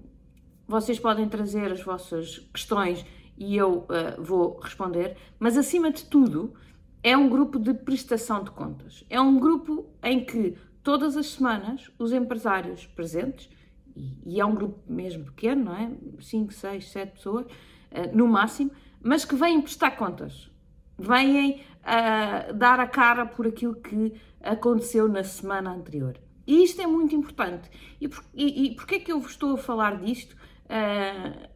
vocês 0.67 0.99
podem 0.99 1.29
trazer 1.29 1.71
as 1.73 1.83
vossas 1.83 2.39
questões 2.53 3.05
e 3.39 3.57
eu 3.57 3.87
uh, 3.89 4.21
vou 4.23 4.59
responder, 4.59 5.17
mas 5.39 5.57
acima 5.57 5.91
de 5.91 6.05
tudo, 6.05 6.55
é 7.03 7.17
um 7.17 7.29
grupo 7.29 7.59
de 7.59 7.73
prestação 7.73 8.43
de 8.43 8.51
contas. 8.51 9.05
É 9.09 9.21
um 9.21 9.39
grupo 9.39 9.87
em 10.03 10.25
que 10.25 10.57
todas 10.83 11.17
as 11.17 11.27
semanas 11.27 11.91
os 11.99 12.13
empresários 12.13 12.87
presentes, 12.87 13.49
e, 13.95 14.19
e 14.27 14.41
é 14.41 14.45
um 14.45 14.55
grupo 14.55 14.81
mesmo 14.91 15.25
pequeno, 15.27 15.67
não 15.67 15.75
é? 15.75 15.91
5, 16.21 16.53
6, 16.53 16.91
7 16.91 17.13
pessoas, 17.13 17.47
uh, 17.47 18.17
no 18.17 18.27
máximo, 18.27 18.73
mas 19.01 19.25
que 19.25 19.37
vêm 19.37 19.61
prestar 19.61 19.93
contas 19.93 20.51
vêm 20.99 21.61
uh, 21.85 22.53
dar 22.53 22.81
a 22.81 22.87
cara 22.87 23.25
por 23.25 23.47
aquilo 23.47 23.77
que 23.77 24.13
aconteceu 24.43 25.09
na 25.09 25.23
semana 25.23 25.71
anterior. 25.71 26.19
E 26.47 26.65
isto 26.65 26.83
é 26.83 26.87
muito 26.87 27.15
importante. 27.15 27.71
E, 28.01 28.09
por, 28.09 28.25
e, 28.35 28.67
e 28.67 28.75
porquê 28.75 28.97
é 28.97 28.99
que 28.99 29.13
eu 29.13 29.21
vos 29.21 29.33
estou 29.33 29.55
a 29.55 29.59
falar 29.59 30.01
disto? 30.01 30.35
Uh, 30.65 31.49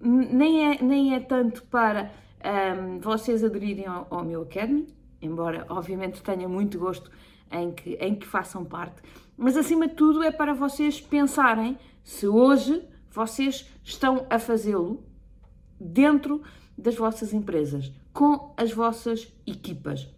nem, 0.00 0.72
é, 0.72 0.82
nem 0.82 1.14
é 1.14 1.20
tanto 1.20 1.62
para 1.64 2.10
um, 2.78 2.98
vocês 2.98 3.44
aderirem 3.44 3.86
ao, 3.86 4.06
ao, 4.10 4.24
meu 4.24 4.42
Academy, 4.42 4.86
embora 5.20 5.66
obviamente 5.68 6.22
tenha 6.22 6.48
muito 6.48 6.78
gosto 6.78 7.10
em 7.50 7.72
que, 7.72 7.94
em 7.94 8.14
que 8.14 8.26
façam 8.26 8.64
parte, 8.64 9.02
mas 9.36 9.56
acima 9.56 9.88
de 9.88 9.94
tudo 9.94 10.22
é 10.22 10.30
para 10.30 10.54
vocês 10.54 11.00
pensarem 11.00 11.78
se 12.02 12.26
hoje 12.26 12.82
vocês 13.10 13.68
estão 13.84 14.26
a 14.30 14.38
fazê-lo 14.38 15.04
dentro 15.78 16.42
das 16.76 16.94
vossas 16.94 17.32
empresas, 17.32 17.92
com 18.12 18.54
as 18.56 18.72
vossas 18.72 19.32
equipas. 19.46 20.08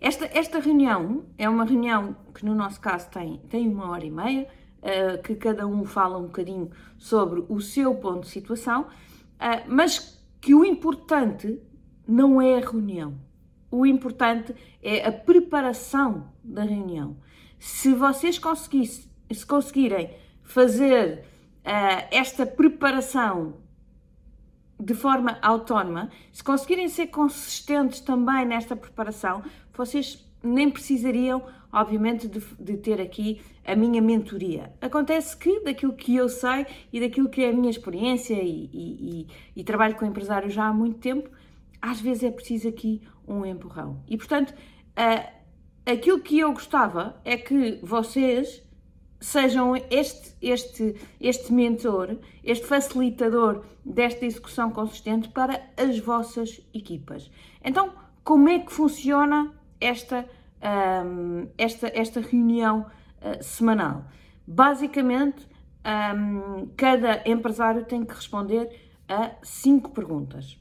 Esta, 0.00 0.26
esta 0.36 0.58
reunião 0.58 1.24
é 1.38 1.48
uma 1.48 1.64
reunião 1.64 2.16
que, 2.34 2.44
no 2.44 2.54
nosso 2.54 2.80
caso, 2.80 3.08
tem, 3.08 3.38
tem 3.48 3.68
uma 3.68 3.90
hora 3.90 4.04
e 4.04 4.10
meia, 4.10 4.48
uh, 4.82 5.22
que 5.22 5.34
cada 5.34 5.66
um 5.66 5.84
fala 5.84 6.18
um 6.18 6.24
bocadinho 6.24 6.70
sobre 6.98 7.44
o 7.48 7.60
seu 7.60 7.94
ponto 7.94 8.22
de 8.22 8.28
situação, 8.28 8.82
uh, 8.82 9.62
mas 9.66 10.20
que 10.40 10.54
o 10.54 10.64
importante 10.64 11.60
não 12.06 12.42
é 12.42 12.58
a 12.58 12.60
reunião. 12.60 13.14
O 13.70 13.86
importante 13.86 14.54
é 14.82 15.06
a 15.06 15.12
preparação 15.12 16.32
da 16.42 16.62
reunião. 16.62 17.16
Se 17.58 17.94
vocês 17.94 18.40
se 19.30 19.46
conseguirem 19.46 20.10
fazer 20.42 21.24
uh, 21.64 22.08
esta 22.10 22.44
preparação 22.44 23.54
de 24.78 24.94
forma 24.94 25.38
autónoma, 25.40 26.10
se 26.32 26.42
conseguirem 26.42 26.88
ser 26.88 27.06
consistentes 27.06 28.00
também 28.00 28.44
nesta 28.44 28.74
preparação, 28.74 29.42
vocês 29.72 30.28
nem 30.42 30.70
precisariam, 30.70 31.42
obviamente, 31.72 32.28
de, 32.28 32.40
de, 32.58 32.76
ter 32.76 33.00
aqui 33.00 33.40
a 33.64 33.76
minha 33.76 34.02
mentoria. 34.02 34.72
Acontece 34.80 35.36
que, 35.36 35.60
daquilo 35.60 35.92
que 35.92 36.16
eu 36.16 36.28
sei 36.28 36.66
e 36.92 37.00
daquilo 37.00 37.28
que 37.28 37.44
é 37.44 37.50
a 37.50 37.52
minha 37.52 37.70
experiência 37.70 38.34
e, 38.34 38.68
e, 38.72 39.26
e, 39.54 39.60
e 39.60 39.64
trabalho 39.64 39.94
com 39.94 40.04
empresários 40.04 40.52
já 40.52 40.66
há 40.66 40.72
muito 40.72 40.98
tempo, 40.98 41.30
às 41.80 42.00
vezes 42.00 42.24
é 42.24 42.30
preciso 42.30 42.68
aqui 42.68 43.02
um 43.26 43.44
empurrão. 43.44 44.02
E, 44.08 44.16
portanto, 44.16 44.50
uh, 44.50 45.28
aquilo 45.86 46.20
que 46.20 46.38
eu 46.38 46.52
gostava 46.52 47.20
é 47.24 47.36
que 47.36 47.78
vocês 47.82 48.62
sejam 49.22 49.76
este, 49.90 50.34
este, 50.42 50.96
este 51.20 51.52
mentor, 51.52 52.18
este 52.42 52.66
facilitador 52.66 53.64
desta 53.84 54.26
execução 54.26 54.70
consistente 54.70 55.28
para 55.28 55.62
as 55.76 55.98
vossas 56.00 56.60
equipas. 56.74 57.30
Então, 57.64 57.92
como 58.24 58.48
é 58.48 58.58
que 58.58 58.72
funciona 58.72 59.52
esta, 59.84 60.28
um, 61.06 61.48
esta, 61.58 61.90
esta 61.94 62.20
reunião 62.20 62.86
uh, 63.20 63.42
semanal? 63.42 64.04
Basicamente, 64.46 65.48
um, 65.84 66.68
cada 66.76 67.22
empresário 67.28 67.84
tem 67.84 68.04
que 68.04 68.14
responder 68.14 68.70
a 69.08 69.32
cinco 69.42 69.90
perguntas. 69.90 70.58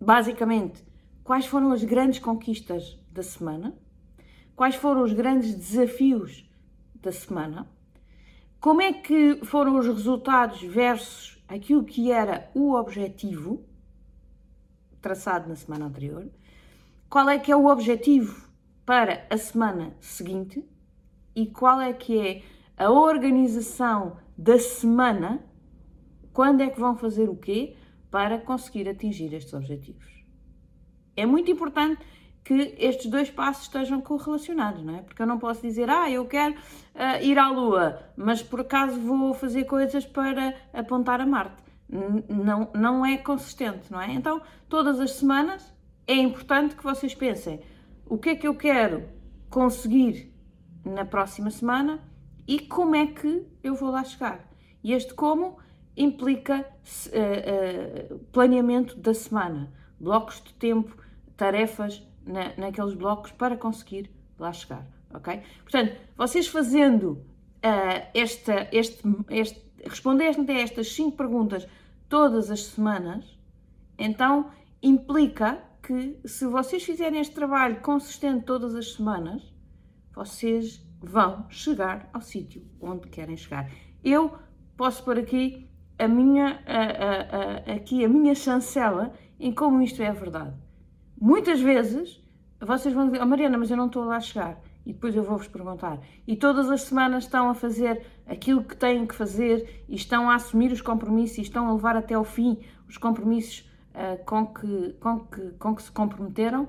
Basicamente, 0.00 0.84
quais 1.22 1.46
foram 1.46 1.72
as 1.72 1.82
grandes 1.82 2.18
conquistas 2.18 2.98
da 3.10 3.22
semana? 3.22 3.74
Quais 4.54 4.74
foram 4.74 5.02
os 5.02 5.12
grandes 5.12 5.54
desafios 5.54 6.48
da 7.04 7.12
semana, 7.12 7.68
como 8.58 8.80
é 8.80 8.92
que 8.92 9.40
foram 9.44 9.78
os 9.78 9.86
resultados 9.86 10.62
versus 10.62 11.38
aquilo 11.46 11.84
que 11.84 12.10
era 12.10 12.50
o 12.54 12.72
objetivo 12.72 13.62
traçado 15.02 15.46
na 15.46 15.54
semana 15.54 15.84
anterior, 15.84 16.26
qual 17.14 17.28
é 17.28 17.38
que 17.38 17.52
é 17.52 17.56
o 17.56 17.66
objetivo 17.66 18.44
para 18.84 19.24
a 19.30 19.38
semana 19.38 19.94
seguinte 20.00 20.68
e 21.32 21.46
qual 21.46 21.80
é 21.80 21.92
que 21.92 22.18
é 22.18 22.42
a 22.76 22.90
organização 22.90 24.16
da 24.36 24.58
semana, 24.58 25.40
quando 26.32 26.62
é 26.62 26.68
que 26.68 26.80
vão 26.80 26.96
fazer 26.96 27.28
o 27.28 27.36
quê 27.36 27.76
para 28.10 28.36
conseguir 28.36 28.88
atingir 28.88 29.32
estes 29.32 29.54
objetivos. 29.54 30.24
É 31.16 31.24
muito 31.24 31.48
importante 31.48 32.04
que 32.42 32.74
estes 32.80 33.06
dois 33.06 33.30
passos 33.30 33.66
estejam 33.66 34.00
correlacionados, 34.00 34.82
não 34.82 34.96
é? 34.96 35.02
Porque 35.02 35.22
eu 35.22 35.26
não 35.26 35.38
posso 35.38 35.62
dizer, 35.62 35.88
ah, 35.88 36.10
eu 36.10 36.26
quero 36.26 36.54
uh, 36.54 37.22
ir 37.22 37.38
à 37.38 37.48
Lua, 37.48 38.02
mas 38.16 38.42
por 38.42 38.62
acaso 38.62 38.98
vou 38.98 39.32
fazer 39.34 39.66
coisas 39.66 40.04
para 40.04 40.52
apontar 40.72 41.20
a 41.20 41.26
Marte. 41.26 41.62
N 41.88 42.24
não, 42.28 42.68
não 42.74 43.06
é 43.06 43.16
consistente, 43.18 43.92
não 43.92 44.00
é? 44.00 44.12
Então, 44.12 44.42
todas 44.68 44.98
as 44.98 45.12
semanas 45.12 45.73
é 46.06 46.14
importante 46.14 46.76
que 46.76 46.82
vocês 46.82 47.14
pensem 47.14 47.60
o 48.06 48.18
que 48.18 48.30
é 48.30 48.36
que 48.36 48.46
eu 48.46 48.54
quero 48.54 49.08
conseguir 49.48 50.32
na 50.84 51.04
próxima 51.04 51.50
semana 51.50 52.02
e 52.46 52.60
como 52.60 52.94
é 52.94 53.06
que 53.06 53.46
eu 53.62 53.74
vou 53.74 53.90
lá 53.90 54.04
chegar. 54.04 54.50
E 54.82 54.92
este 54.92 55.14
como 55.14 55.58
implica 55.96 56.60
uh, 56.60 58.14
uh, 58.14 58.18
planeamento 58.32 58.96
da 58.98 59.14
semana, 59.14 59.72
blocos 59.98 60.42
de 60.42 60.52
tempo, 60.54 60.96
tarefas, 61.36 62.02
na, 62.26 62.52
naqueles 62.56 62.94
blocos 62.94 63.32
para 63.32 63.56
conseguir 63.56 64.10
lá 64.38 64.52
chegar, 64.52 64.86
ok? 65.12 65.42
Portanto, 65.62 65.96
vocês 66.16 66.46
fazendo 66.48 67.12
uh, 67.12 68.06
esta, 68.12 68.68
este, 68.72 69.02
este, 69.30 69.62
respondendo 69.84 70.50
a 70.50 70.54
estas 70.54 70.92
cinco 70.92 71.16
perguntas 71.16 71.66
todas 72.08 72.50
as 72.50 72.64
semanas, 72.64 73.38
então 73.98 74.50
implica 74.82 75.62
que 75.86 76.18
se 76.24 76.46
vocês 76.46 76.82
fizerem 76.82 77.20
este 77.20 77.34
trabalho 77.34 77.80
consistente 77.80 78.46
todas 78.46 78.74
as 78.74 78.94
semanas, 78.94 79.42
vocês 80.14 80.82
vão 80.98 81.44
chegar 81.50 82.08
ao 82.12 82.22
sítio 82.22 82.62
onde 82.80 83.08
querem 83.08 83.36
chegar. 83.36 83.70
Eu 84.02 84.32
posso 84.76 85.04
pôr 85.04 85.18
aqui 85.18 85.70
a 85.98 86.08
minha, 86.08 86.58
a, 86.66 86.80
a, 86.80 87.72
a, 87.72 87.76
aqui 87.76 88.02
a 88.02 88.08
minha 88.08 88.34
chancela 88.34 89.12
em 89.38 89.52
como 89.52 89.82
isto 89.82 90.02
é 90.02 90.10
verdade. 90.10 90.56
Muitas 91.20 91.60
vezes 91.60 92.22
vocês 92.60 92.94
vão 92.94 93.06
dizer, 93.06 93.22
oh, 93.22 93.26
Mariana, 93.26 93.58
mas 93.58 93.70
eu 93.70 93.76
não 93.76 93.86
estou 93.86 94.04
lá 94.04 94.16
a 94.16 94.20
chegar. 94.20 94.58
E 94.86 94.92
depois 94.92 95.14
eu 95.14 95.22
vou-vos 95.22 95.48
perguntar. 95.48 96.00
E 96.26 96.36
todas 96.36 96.70
as 96.70 96.82
semanas 96.82 97.24
estão 97.24 97.48
a 97.50 97.54
fazer 97.54 98.06
aquilo 98.26 98.64
que 98.64 98.76
têm 98.76 99.06
que 99.06 99.14
fazer 99.14 99.84
e 99.88 99.94
estão 99.94 100.30
a 100.30 100.34
assumir 100.34 100.72
os 100.72 100.80
compromissos 100.80 101.38
e 101.38 101.42
estão 101.42 101.68
a 101.68 101.72
levar 101.72 101.96
até 101.96 102.14
ao 102.14 102.24
fim 102.24 102.58
os 102.88 102.96
compromissos 102.98 103.68
uh, 103.94 104.22
com, 104.24 104.46
que, 104.46 104.92
com, 105.00 105.20
que, 105.20 105.50
com 105.52 105.74
que 105.74 105.82
se 105.82 105.92
comprometeram. 105.92 106.68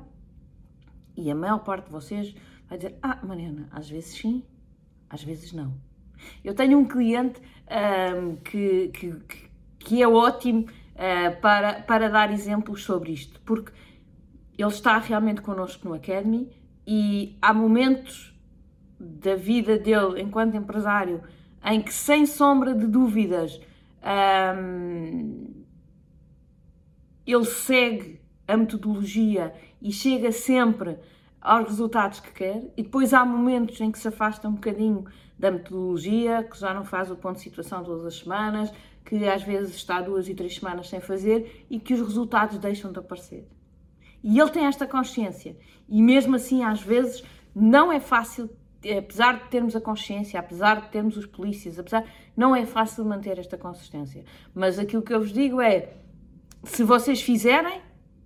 E 1.18 1.30
a 1.32 1.36
maior 1.36 1.60
parte 1.60 1.86
de 1.86 1.92
vocês 1.92 2.36
vai 2.70 2.78
dizer: 2.78 2.98
Ah, 3.02 3.20
Mariana, 3.24 3.68
às 3.72 3.90
vezes 3.90 4.18
sim, 4.18 4.44
às 5.10 5.24
vezes 5.24 5.52
não. 5.52 5.74
Eu 6.44 6.54
tenho 6.54 6.78
um 6.78 6.86
cliente 6.86 7.42
um, 7.70 8.36
que, 8.38 8.90
que, 8.90 9.50
que 9.80 10.02
é 10.02 10.08
ótimo 10.08 10.62
uh, 10.62 11.42
para, 11.42 11.82
para 11.82 12.10
dar 12.10 12.32
exemplos 12.32 12.84
sobre 12.84 13.12
isto, 13.12 13.40
porque 13.42 13.72
ele 14.58 14.70
está 14.70 14.98
realmente 14.98 15.42
connosco 15.42 15.88
no 15.88 15.94
Academy 15.94 16.50
e 16.88 17.38
há 17.42 17.54
momentos 17.54 18.34
da 19.00 19.36
vida 19.36 19.78
dele 19.78 20.22
enquanto 20.22 20.56
empresário 20.56 21.22
em 21.64 21.82
que, 21.82 21.94
sem 21.94 22.26
sombra 22.26 22.74
de 22.74 22.86
dúvidas, 22.88 23.60
um, 24.58 25.65
ele 27.26 27.46
segue 27.46 28.22
a 28.48 28.56
metodologia 28.56 29.54
e 29.82 29.92
chega 29.92 30.32
sempre 30.32 30.98
aos 31.42 31.68
resultados 31.68 32.20
que 32.20 32.32
quer, 32.32 32.64
e 32.76 32.82
depois 32.82 33.14
há 33.14 33.24
momentos 33.24 33.80
em 33.80 33.92
que 33.92 34.00
se 34.00 34.08
afasta 34.08 34.48
um 34.48 34.54
bocadinho 34.54 35.06
da 35.38 35.52
metodologia, 35.52 36.44
que 36.44 36.60
já 36.60 36.74
não 36.74 36.84
faz 36.84 37.12
o 37.12 37.16
ponto 37.16 37.36
de 37.36 37.44
situação 37.44 37.84
todas 37.84 38.06
as 38.06 38.18
semanas, 38.18 38.72
que 39.04 39.28
às 39.28 39.44
vezes 39.44 39.76
está 39.76 40.02
duas 40.02 40.28
e 40.28 40.34
três 40.34 40.56
semanas 40.56 40.90
sem 40.90 41.00
fazer 41.00 41.66
e 41.70 41.80
que 41.80 41.94
os 41.94 42.02
resultados 42.02 42.58
deixam 42.58 42.92
de 42.92 42.98
aparecer. 42.98 43.48
E 44.24 44.40
ele 44.40 44.50
tem 44.50 44.66
esta 44.66 44.88
consciência. 44.88 45.56
E 45.88 46.02
mesmo 46.02 46.36
assim, 46.36 46.64
às 46.64 46.82
vezes, 46.82 47.24
não 47.54 47.92
é 47.92 48.00
fácil, 48.00 48.50
apesar 48.98 49.44
de 49.44 49.50
termos 49.50 49.76
a 49.76 49.82
consciência, 49.82 50.40
apesar 50.40 50.82
de 50.82 50.90
termos 50.90 51.16
os 51.16 51.28
polícias, 51.28 51.78
apesar, 51.78 52.04
não 52.36 52.56
é 52.56 52.66
fácil 52.66 53.06
manter 53.06 53.38
esta 53.38 53.56
consistência. 53.56 54.24
Mas 54.52 54.80
aquilo 54.80 55.04
que 55.04 55.14
eu 55.14 55.20
vos 55.20 55.32
digo 55.32 55.62
é, 55.62 55.94
se 56.66 56.84
vocês 56.84 57.22
fizerem, 57.22 57.82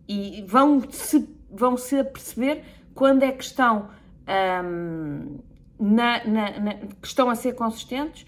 e 0.08 0.44
vão 0.48 0.82
se, 0.90 1.30
vão 1.52 1.78
se 1.78 2.04
perceber 2.04 2.64
quando 2.96 3.24
é 3.24 3.32
que 3.32 3.44
estão, 3.44 3.90
um, 4.64 5.38
na, 5.80 6.26
na, 6.26 6.60
na, 6.60 6.74
que 6.74 7.08
estão 7.08 7.30
a 7.30 7.36
ser 7.36 7.54
consistentes 7.54 8.26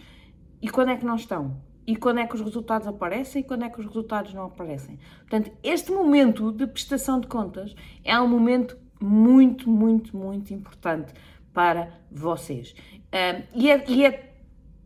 e 0.62 0.70
quando 0.70 0.92
é 0.92 0.98
que 0.98 1.06
não 1.06 1.16
estão 1.16 1.58
e 1.88 1.96
quando 1.96 2.20
é 2.20 2.28
que 2.28 2.36
os 2.36 2.42
resultados 2.42 2.88
aparecem 2.88 3.42
e 3.42 3.44
quando 3.44 3.64
é 3.64 3.70
que 3.70 3.80
os 3.80 3.86
resultados 3.86 4.34
não 4.34 4.46
aparecem. 4.46 5.00
Portanto, 5.22 5.52
este 5.64 5.92
momento 5.92 6.52
de 6.52 6.68
prestação 6.68 7.20
de 7.20 7.28
contas 7.28 7.76
é 8.04 8.18
um 8.20 8.28
momento 8.28 8.78
muito, 9.02 9.70
muito, 9.70 10.16
muito 10.16 10.54
importante 10.54 11.12
para 11.52 11.92
vocês. 12.12 12.72
Uh, 12.72 13.44
e, 13.56 13.72
é, 13.72 13.84
e 13.90 14.06
é 14.06 14.31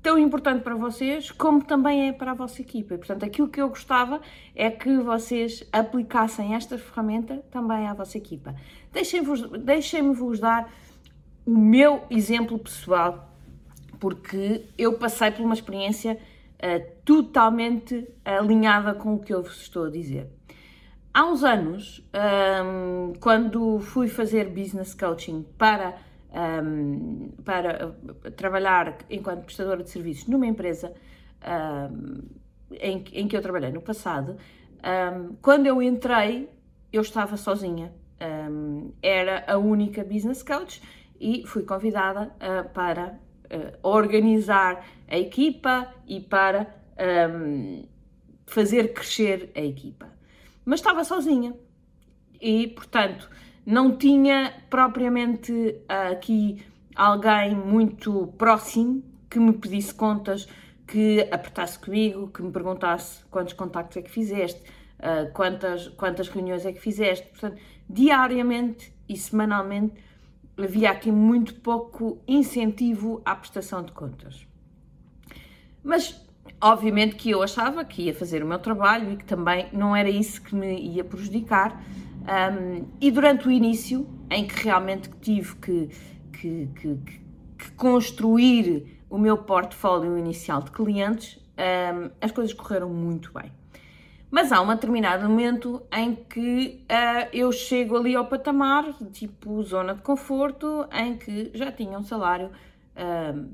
tão 0.06 0.20
importante 0.20 0.62
para 0.62 0.76
vocês 0.76 1.32
como 1.32 1.64
também 1.64 2.10
é 2.10 2.14
para 2.14 2.30
a 2.30 2.34
vossa 2.36 2.62
equipa. 2.62 2.96
Portanto, 2.96 3.26
aquilo 3.26 3.48
que 3.48 3.60
eu 3.60 3.70
gostava 3.70 4.22
é 4.56 4.70
que 4.70 5.00
vocês 5.00 5.68
aplicassem 5.74 6.54
esta 6.54 6.78
ferramenta 6.78 7.44
também 7.50 7.88
à 7.88 7.94
vossa 7.96 8.16
equipa. 8.16 8.54
Deixem-me 8.94 9.58
deixem 9.58 10.14
vos 10.14 10.40
dar 10.40 10.72
o 11.44 11.58
meu 11.58 12.04
exemplo 12.12 12.60
pessoal, 12.60 13.36
porque 14.00 14.66
eu 14.78 14.94
passei 14.94 15.32
por 15.32 15.44
uma 15.44 15.56
experiência 15.56 16.20
uh, 16.20 16.86
totalmente 17.04 18.08
alinhada 18.24 18.94
com 18.94 19.16
o 19.16 19.20
que 19.20 19.34
eu 19.34 19.42
vos 19.42 19.60
estou 19.60 19.86
a 19.86 19.90
dizer. 19.90 20.30
Há 21.12 21.26
uns 21.26 21.44
anos, 21.44 22.08
um, 22.64 23.14
quando 23.20 23.80
fui 23.80 24.08
fazer 24.08 24.50
business 24.50 24.94
coaching 24.94 25.44
para 25.58 25.98
um, 26.36 27.30
para 27.44 27.88
uh, 27.88 28.32
trabalhar 28.32 28.98
enquanto 29.10 29.46
prestadora 29.46 29.82
de 29.84 29.89
serviços 29.89 30.27
numa 30.27 30.46
empresa 30.46 30.94
um, 31.92 32.24
em, 32.72 33.04
em, 33.13 33.27
que 33.27 33.38
eu 33.38 33.42
trabalhei 33.42 33.72
no 33.72 33.82
passado, 33.82 34.36
um, 34.36 35.36
quando 35.42 35.65
eu 35.68 35.82
entrei, 35.82 36.50
eu 36.92 37.01
estava 37.01 37.38
sozinha. 37.38 37.92
era 39.01 39.44
a 39.48 39.58
única 39.58 40.04
business 40.04 40.42
coach 40.44 40.82
e 41.20 41.46
fui 41.46 41.63
convidada 41.63 42.32
uh, 42.36 42.70
para 42.70 43.20
uh, 43.46 43.88
organizar 43.88 44.86
a 45.08 45.18
equipa 45.18 45.94
e 46.08 46.20
para 46.20 46.84
fazer 48.46 48.94
crescer 48.94 49.51
a 49.54 49.60
equipa. 49.60 50.08
Mas 50.63 50.80
estava 50.80 51.04
sozinha 51.04 51.54
e, 52.39 52.68
portanto, 52.68 53.30
não 53.66 53.98
tinha 53.98 54.54
propriamente 54.70 55.76
ah, 55.90 56.10
aqui 56.10 56.64
alguém 56.96 57.56
muito 57.56 58.28
próximo 58.38 59.04
que 59.30 59.40
me 59.40 59.54
pedisse 59.54 59.94
contas, 59.94 60.48
que 60.88 61.28
apertasse 61.32 61.80
comigo, 61.80 62.28
que 62.28 62.42
me 62.44 62.52
perguntasse 62.52 63.26
quantos 63.26 63.54
contactos 63.54 63.98
é 63.98 64.02
que 64.02 64.12
fizeste, 64.12 64.62
ah, 65.00 65.30
quantas, 65.34 65.88
quantas 65.90 66.30
reuniões 66.30 66.66
é 66.66 66.72
que 66.72 66.80
fizeste. 66.80 67.28
Portanto, 67.28 67.60
diariamente 67.90 68.94
e 69.10 69.18
semanalmente 69.18 69.94
havia 70.58 70.92
aqui 70.92 71.12
muito 71.12 71.56
pouco 71.56 72.22
incentivo 72.28 73.22
à 73.26 73.36
prestação 73.36 73.84
de 73.84 73.92
contas. 73.92 74.48
Mas, 75.84 76.20
obviamente, 76.62 77.16
que 77.16 77.30
eu 77.30 77.44
achava 77.44 77.84
que 77.84 78.04
ia 78.04 78.14
fazer 78.14 78.42
o 78.42 78.48
meu 78.48 78.58
trabalho 78.60 79.12
e 79.12 79.18
que 79.18 79.26
também 79.26 79.68
não 79.74 79.96
era 79.96 80.10
isso 80.10 80.42
que 80.42 80.56
me 80.56 80.80
ia 80.80 81.04
prejudicar, 81.04 81.84
um, 82.25 82.88
e 83.00 83.12
durante 83.12 83.48
o 83.48 83.51
início, 83.51 84.08
em 84.29 84.48
que 84.48 84.63
realmente 84.63 85.10
tive 85.22 85.55
que, 85.58 85.89
que, 86.34 86.70
que, 86.75 86.98
que 87.58 87.72
construir 87.74 89.00
o 89.10 89.17
meu 89.17 89.38
portfólio 89.38 90.17
inicial 90.17 90.62
de 90.62 90.72
clientes, 90.72 91.39
um, 91.58 92.10
as 92.20 92.32
coisas 92.32 92.53
correram 92.53 92.89
muito 92.89 93.32
bem. 93.34 93.51
Mas 94.32 94.51
há 94.51 94.60
um 94.60 94.67
determinado 94.67 95.29
momento 95.29 95.82
em 95.94 96.15
que 96.15 96.84
uh, 96.91 97.29
eu 97.32 97.51
chego 97.51 97.96
ali 97.96 98.15
ao 98.15 98.25
patamar, 98.25 98.91
tipo 99.12 99.62
zona 99.63 99.94
de 99.94 100.01
conforto, 100.01 100.88
em 100.91 101.15
que 101.15 101.51
já 101.53 101.72
tinha 101.72 101.98
um 101.98 102.03
salário 102.03 102.50
uh, 102.98 103.50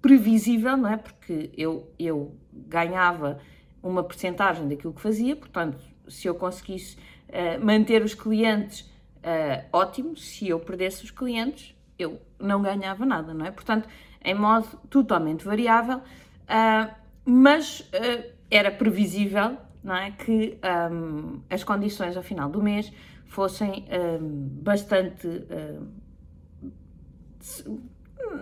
previsível, 0.00 0.76
não 0.76 0.88
é? 0.90 0.96
Porque 0.96 1.50
eu, 1.56 1.92
eu 1.98 2.34
ganhava 2.52 3.38
uma 3.82 4.02
percentagem 4.02 4.66
daquilo 4.66 4.92
que 4.92 5.00
fazia, 5.00 5.36
portanto, 5.36 5.78
se 6.08 6.26
eu 6.26 6.34
conseguisse 6.34 6.96
uh, 7.28 7.64
manter 7.64 8.02
os 8.02 8.14
clientes 8.14 8.88
uh, 9.18 9.64
ótimo, 9.72 10.16
se 10.16 10.48
eu 10.48 10.58
perdesse 10.60 11.04
os 11.04 11.10
clientes, 11.10 11.74
eu 11.98 12.20
não 12.38 12.62
ganhava 12.62 13.04
nada, 13.04 13.34
não 13.34 13.46
é? 13.46 13.50
Portanto, 13.50 13.88
em 14.24 14.34
modo 14.34 14.66
totalmente 14.88 15.44
variável, 15.44 15.98
uh, 15.98 16.94
mas 17.24 17.88
era 18.50 18.70
previsível, 18.70 19.56
não 19.82 19.94
é? 19.94 20.10
Que 20.12 20.58
um, 20.90 21.40
as 21.50 21.62
condições 21.62 22.16
ao 22.16 22.22
final 22.22 22.48
do 22.48 22.62
mês 22.62 22.92
fossem 23.26 23.84
um, 23.90 24.48
bastante 24.62 25.28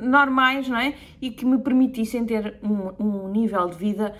normais, 0.00 0.68
não 0.68 0.78
é? 0.78 0.94
E 1.20 1.30
que 1.30 1.44
me 1.44 1.58
permitissem 1.58 2.24
ter 2.24 2.58
um, 2.62 3.04
um 3.04 3.28
nível 3.28 3.68
de 3.68 3.76
vida 3.76 4.14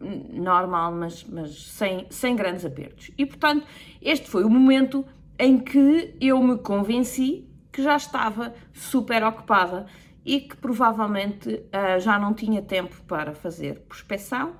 normal, 0.00 0.92
mas, 0.92 1.24
mas 1.24 1.66
sem, 1.72 2.06
sem 2.10 2.34
grandes 2.34 2.64
apertos. 2.64 3.10
E 3.16 3.26
portanto, 3.26 3.66
este 4.00 4.28
foi 4.28 4.44
o 4.44 4.50
momento 4.50 5.04
em 5.38 5.58
que 5.58 6.14
eu 6.20 6.42
me 6.42 6.58
convenci 6.58 7.46
que 7.72 7.82
já 7.82 7.96
estava 7.96 8.54
super 8.72 9.22
ocupada 9.24 9.86
e 10.24 10.40
que 10.40 10.56
provavelmente 10.56 11.48
uh, 11.48 12.00
já 12.00 12.18
não 12.18 12.34
tinha 12.34 12.60
tempo 12.60 12.96
para 13.06 13.34
fazer 13.34 13.80
prospecção 13.80 14.54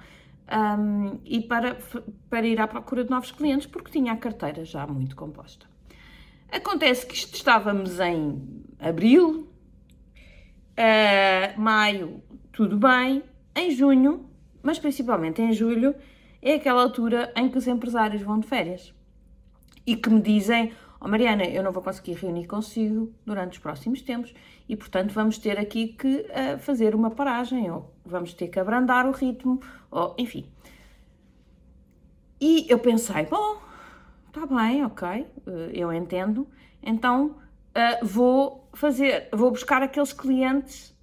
um, 0.51 1.19
e 1.25 1.41
para, 1.41 1.77
para 2.29 2.47
ir 2.47 2.61
à 2.61 2.67
procura 2.67 3.05
de 3.05 3.11
novos 3.11 3.31
clientes, 3.31 3.67
porque 3.67 3.91
tinha 3.91 4.13
a 4.13 4.17
carteira 4.17 4.65
já 4.65 4.87
muito 4.87 5.15
composta. 5.17 5.67
Acontece 6.51 7.07
que 7.07 7.15
estávamos 7.15 8.01
em 8.01 8.65
abril, 8.79 9.49
uh, 10.77 11.61
maio, 11.61 12.23
tudo 12.53 12.79
bem, 12.79 13.23
em 13.55 13.71
junho 13.71 14.30
mas 14.63 14.79
principalmente 14.79 15.41
em 15.41 15.53
julho, 15.53 15.95
é 16.43 16.55
aquela 16.55 16.83
altura 16.83 17.33
em 17.37 17.49
que 17.49 17.59
os 17.59 17.67
empresários 17.67 18.23
vão 18.23 18.39
de 18.39 18.47
férias 18.47 18.95
e 19.87 19.97
que 19.97 20.11
me 20.11 20.21
dizem: 20.21 20.73
oh 21.01 21.09
Mariana, 21.09 21.45
eu 21.45 21.63
não 21.63 21.73
vou 21.73 21.83
conseguir 21.83 22.15
reunir 22.15 22.47
consigo 22.47 23.13
durante 23.25 23.53
os 23.55 23.59
próximos 23.59 24.03
tempos 24.03 24.35
e, 24.69 24.77
portanto, 24.77 25.13
vamos 25.13 25.39
ter 25.39 25.59
aqui 25.59 25.89
que 25.89 26.27
uh, 26.31 26.59
fazer 26.59 26.95
uma 26.95 27.11
paragem 27.11 27.71
ou 27.71 27.93
vamos 28.05 28.33
ter 28.33 28.49
que 28.49 28.59
abrandar 28.59 29.07
o 29.07 29.13
ritmo, 29.13 29.61
ou 29.91 30.15
enfim. 30.19 30.47
E 32.41 32.67
eu 32.69 32.79
pensei: 32.79 33.27
bom, 33.27 33.61
está 34.29 34.47
bem, 34.47 34.85
ok, 34.85 35.09
uh, 35.09 35.51
eu 35.73 35.93
entendo, 35.93 36.49
então 36.83 37.37
uh, 37.77 38.07
vou 38.07 38.69
fazer, 38.73 39.29
vou 39.33 39.51
buscar 39.51 39.83
aqueles 39.83 40.13
clientes 40.13 40.97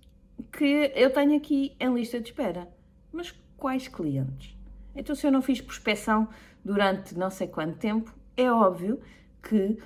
que 0.52 0.92
eu 0.96 1.12
tenho 1.12 1.36
aqui 1.36 1.76
em 1.80 1.94
lista 1.94 2.20
de 2.20 2.30
espera. 2.30 2.68
Mas 3.12 3.34
quais 3.58 3.88
clientes. 3.88 4.56
Então, 4.96 5.16
se 5.16 5.28
eu 5.28 5.32
não 5.32 5.42
fiz 5.42 5.60
prospecção 5.62 6.28
durante 6.64 7.18
não 7.18 7.30
sei 7.30 7.48
quanto 7.48 7.78
tempo, 7.78 8.14
é 8.36 8.52
óbvio 8.52 9.00
que 9.42 9.78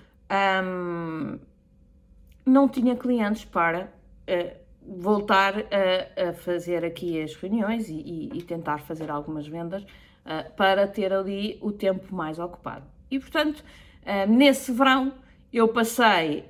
hum, 0.63 1.39
não 2.45 2.67
tinha 2.67 2.95
clientes 2.95 3.45
para 3.45 3.85
uh, 4.27 4.61
voltar 4.99 5.53
a, 5.57 6.29
a, 6.29 6.33
fazer 6.33 6.83
aqui 6.83 7.21
as 7.21 7.35
reuniões 7.35 7.87
e, 7.89 7.93
e, 7.93 8.37
e 8.37 8.41
tentar 8.41 8.79
fazer 8.79 9.09
algumas 9.11 9.47
vendas 9.47 9.83
uh, 9.83 10.51
para 10.55 10.87
ter 10.87 11.13
ali 11.13 11.57
o 11.61 11.71
tempo 11.71 12.13
mais 12.13 12.39
ocupado. 12.39 12.85
E, 13.09 13.19
portanto, 13.19 13.59
uh, 13.59 14.31
nesse 14.31 14.71
verão, 14.71 15.13
eu 15.51 15.67
passei 15.67 16.45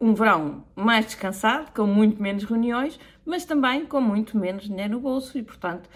um 0.00 0.14
verão 0.14 0.64
mais 0.74 1.06
descansado, 1.06 1.72
com 1.72 1.86
muito 1.86 2.22
menos 2.22 2.44
reuniões, 2.44 2.98
mas 3.24 3.44
também 3.44 3.84
com 3.84 4.00
muito 4.00 4.36
menos 4.38 4.64
dinheiro 4.64 4.94
no 4.94 5.00
bolso 5.00 5.36
e, 5.36 5.42
portanto, 5.42 5.88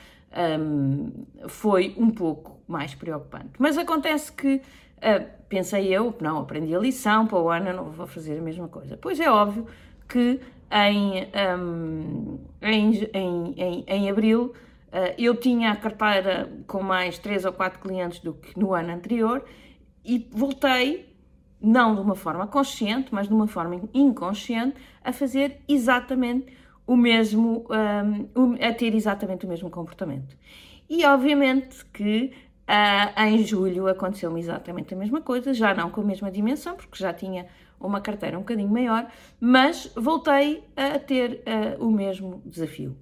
um, 0.61 1.27
foi 1.49 1.95
um 1.97 2.11
pouco 2.11 2.61
mais 2.67 2.95
preocupante. 2.95 3.51
Mas 3.59 3.79
acontece 3.79 4.33
que, 4.33 4.57
uh, 4.57 5.27
pensei 5.49 5.89
eu, 5.89 6.15
não, 6.21 6.41
aprendi 6.41 6.75
a 6.75 6.79
lição, 6.79 7.27
para 7.27 7.39
o 7.39 7.49
ano 7.49 7.73
não 7.73 7.91
vou 7.91 8.07
fazer 8.07 8.39
a 8.39 8.43
mesma 8.43 8.69
coisa. 8.69 8.97
Pois 8.97 9.21
é 9.21 9.31
óbvio 9.31 9.67
que 10.09 10.41
em, 10.71 11.29
um, 11.59 12.39
em, 12.63 13.11
em, 13.13 13.55
em, 13.57 13.85
em 13.87 14.11
abril 14.11 14.55
uh, 14.89 15.15
eu 15.19 15.37
tinha 15.37 15.73
a 15.73 15.77
carteira 15.77 16.51
com 16.67 16.83
mais 16.83 17.19
3 17.19 17.45
ou 17.45 17.53
4 17.53 17.81
clientes 17.81 18.21
do 18.21 18.35
que 18.35 18.59
no 18.59 18.75
ano 18.75 18.93
anterior 18.93 19.45
e 20.05 20.29
voltei 20.33 21.12
não 21.63 21.95
de 21.95 22.01
uma 22.01 22.15
forma 22.15 22.47
consciente, 22.47 23.09
mas 23.15 23.29
de 23.29 23.35
uma 23.35 23.47
forma 23.47 23.81
inconsciente, 23.95 24.77
a 25.05 25.13
fazer 25.13 25.61
exatamente 25.69 26.53
o 26.87 26.97
mesmo, 26.97 27.65
um, 28.37 28.55
a 28.55 28.73
ter 28.73 28.95
exatamente 28.95 29.47
o 29.47 29.49
mesmo 29.49 29.71
comportamento. 29.71 30.37
E 30.91 31.05
obviamente 31.07 31.85
que 31.87 32.33
uh, 32.69 33.23
em 33.23 33.45
julho 33.45 33.87
aconteceu-me 33.87 34.41
exatamente 34.41 34.93
a 34.93 34.97
mesma 34.97 35.21
coisa, 35.21 35.55
já 35.55 35.75
não 35.75 35.91
com 35.91 36.01
a 36.01 36.05
mesma 36.05 36.31
dimensão, 36.31 36.77
porque 36.77 36.99
já 36.99 37.13
tinha 37.13 37.47
uma 37.81 38.01
carteira 38.01 38.37
um 38.37 38.43
bocadinho 38.43 38.69
maior, 38.69 39.11
mas 39.41 39.91
voltei 39.97 40.65
a 40.77 40.99
ter 40.99 41.43
uh, 41.79 41.85
o 41.85 41.91
mesmo 41.91 42.43
desafio. 42.45 42.97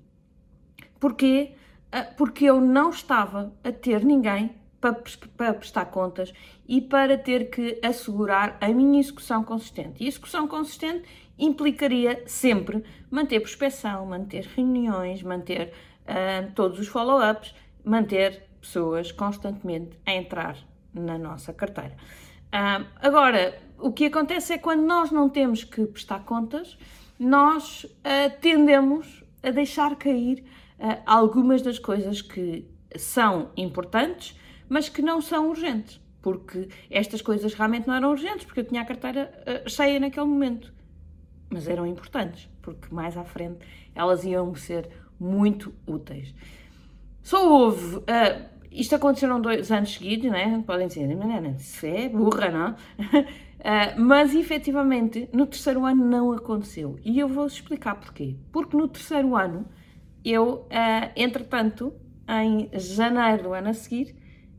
Porquê? 0.99 1.55
Uh, 1.95 2.15
porque 2.17 2.45
eu 2.45 2.61
não 2.61 2.91
estava 2.91 3.53
a 3.65 3.73
ter 3.73 4.05
ninguém 4.05 4.55
para, 4.81 4.97
para, 5.37 5.55
prestar 5.55 5.87
contas 5.87 6.33
e 6.67 6.81
para 6.81 7.19
ter 7.19 7.51
que 7.51 7.79
assegurar 7.83 8.57
a 8.61 8.69
minha 8.69 8.99
execução 8.99 9.45
consistente. 9.45 10.03
E 10.03 10.09
execução 10.09 10.49
consistente 10.49 11.05
implicaria 11.39 12.23
sempre 12.27 12.85
manter 13.11 13.41
prospeção, 13.41 14.07
manter 14.07 14.45
reuniões, 14.57 15.23
manter 15.23 15.73
uh, 16.03 16.53
todos 16.55 16.79
os 16.79 16.89
follow-ups, 16.89 17.55
manter 17.85 18.47
pessoas 18.61 19.11
constantemente 19.11 19.99
a 20.05 20.13
entrar 20.13 20.57
na 20.93 21.17
nossa 21.19 21.53
carteira. 21.53 21.97
Uh, 22.49 22.87
agora, 22.97 23.59
o 23.79 23.93
que 23.93 24.07
acontece 24.07 24.53
é 24.53 24.59
quando 24.59 24.83
nós 24.83 25.11
não 25.11 25.29
temos 25.29 25.65
que 25.65 25.87
prestar 25.87 26.21
contas, 26.25 26.77
nós 27.19 27.85
uh, 27.85 28.41
tendemos 28.41 29.25
a 29.43 29.51
deixar 29.51 29.97
cair 29.97 30.45
algumas 31.05 31.61
das 31.61 31.79
coisas 31.79 32.23
que 32.23 32.67
são 32.97 33.51
importantes, 33.55 34.35
mas 34.71 34.89
que 34.89 35.03
não 35.03 35.21
são 35.21 35.51
urgentes. 35.51 36.01
Porque 36.23 36.69
estas 36.89 37.21
coisas 37.21 37.53
realmente 37.53 37.89
não 37.89 37.95
eram 37.95 38.11
urgentes, 38.11 38.45
porque 38.47 38.61
eu 38.61 38.65
tinha 38.65 38.83
a 38.83 38.85
carteira 38.85 39.33
uh, 39.43 39.69
cheia 39.69 39.99
naquele 39.99 40.27
momento. 40.27 40.73
Mas 41.51 41.67
eram 41.67 41.87
importantes, 41.87 42.49
porque 42.63 42.95
mais 42.95 43.17
à 43.17 43.25
frente 43.25 43.59
elas 43.95 44.25
iam 44.25 44.55
ser 44.55 44.89
muito 45.19 45.75
úteis. 45.87 46.33
Só 47.23 47.51
houve. 47.51 47.97
Uh, 47.97 48.61
isto 48.71 48.95
aconteceram 48.95 49.41
dois 49.41 49.73
anos 49.73 49.95
seguidos, 49.95 50.31
né? 50.31 50.63
Podem 50.65 50.87
dizer, 50.87 51.09
isso 51.59 51.87
é 51.87 52.09
burra, 52.09 52.51
não? 52.51 52.71
Uh, 52.71 52.77
mas 53.99 54.33
efetivamente 54.35 55.29
no 55.33 55.45
terceiro 55.47 55.85
ano 55.85 56.05
não 56.05 56.31
aconteceu. 56.33 56.97
E 57.05 57.19
eu 57.19 57.27
vou 57.27 57.47
explicar 57.47 57.97
porquê. 57.97 58.37
Porque 58.53 58.77
no 58.77 58.87
terceiro 58.87 59.35
ano, 59.35 59.67
eu, 60.25 60.67
uh, 60.67 61.11
entretanto, 61.17 61.93
em 62.29 62.71
janeiro 62.79 63.45
do 63.45 63.53
ano 63.55 63.71
a 63.71 63.75
seguir, 63.75 64.15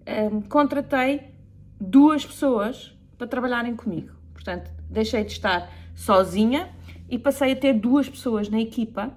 um, 0.08 0.42
contratei 0.42 1.32
duas 1.80 2.26
pessoas 2.26 2.96
para 3.18 3.28
trabalharem 3.28 3.76
comigo. 3.76 4.14
Portanto, 4.34 4.72
deixei 4.90 5.24
de 5.24 5.32
estar 5.32 5.72
sozinha 5.96 6.70
e 7.10 7.20
passei 7.20 7.52
a 7.52 7.56
ter 7.56 7.74
duas 7.74 8.10
pessoas 8.10 8.50
na 8.50 8.60
equipa 8.60 9.14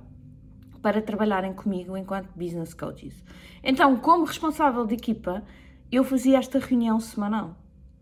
para 0.83 1.01
trabalharem 1.01 1.55
comigo 1.55 1.97
enquanto 1.97 2.29
business 2.37 2.75
coaches. 2.75 3.15
Então, 3.63 3.97
como 3.97 4.25
responsável 4.25 4.85
de 4.87 4.95
equipa, 4.95 5.43
eu 5.91 6.05
fazia 6.05 6.39
esta 6.39 6.59
reunião 6.59 7.01
semanal 7.01 7.57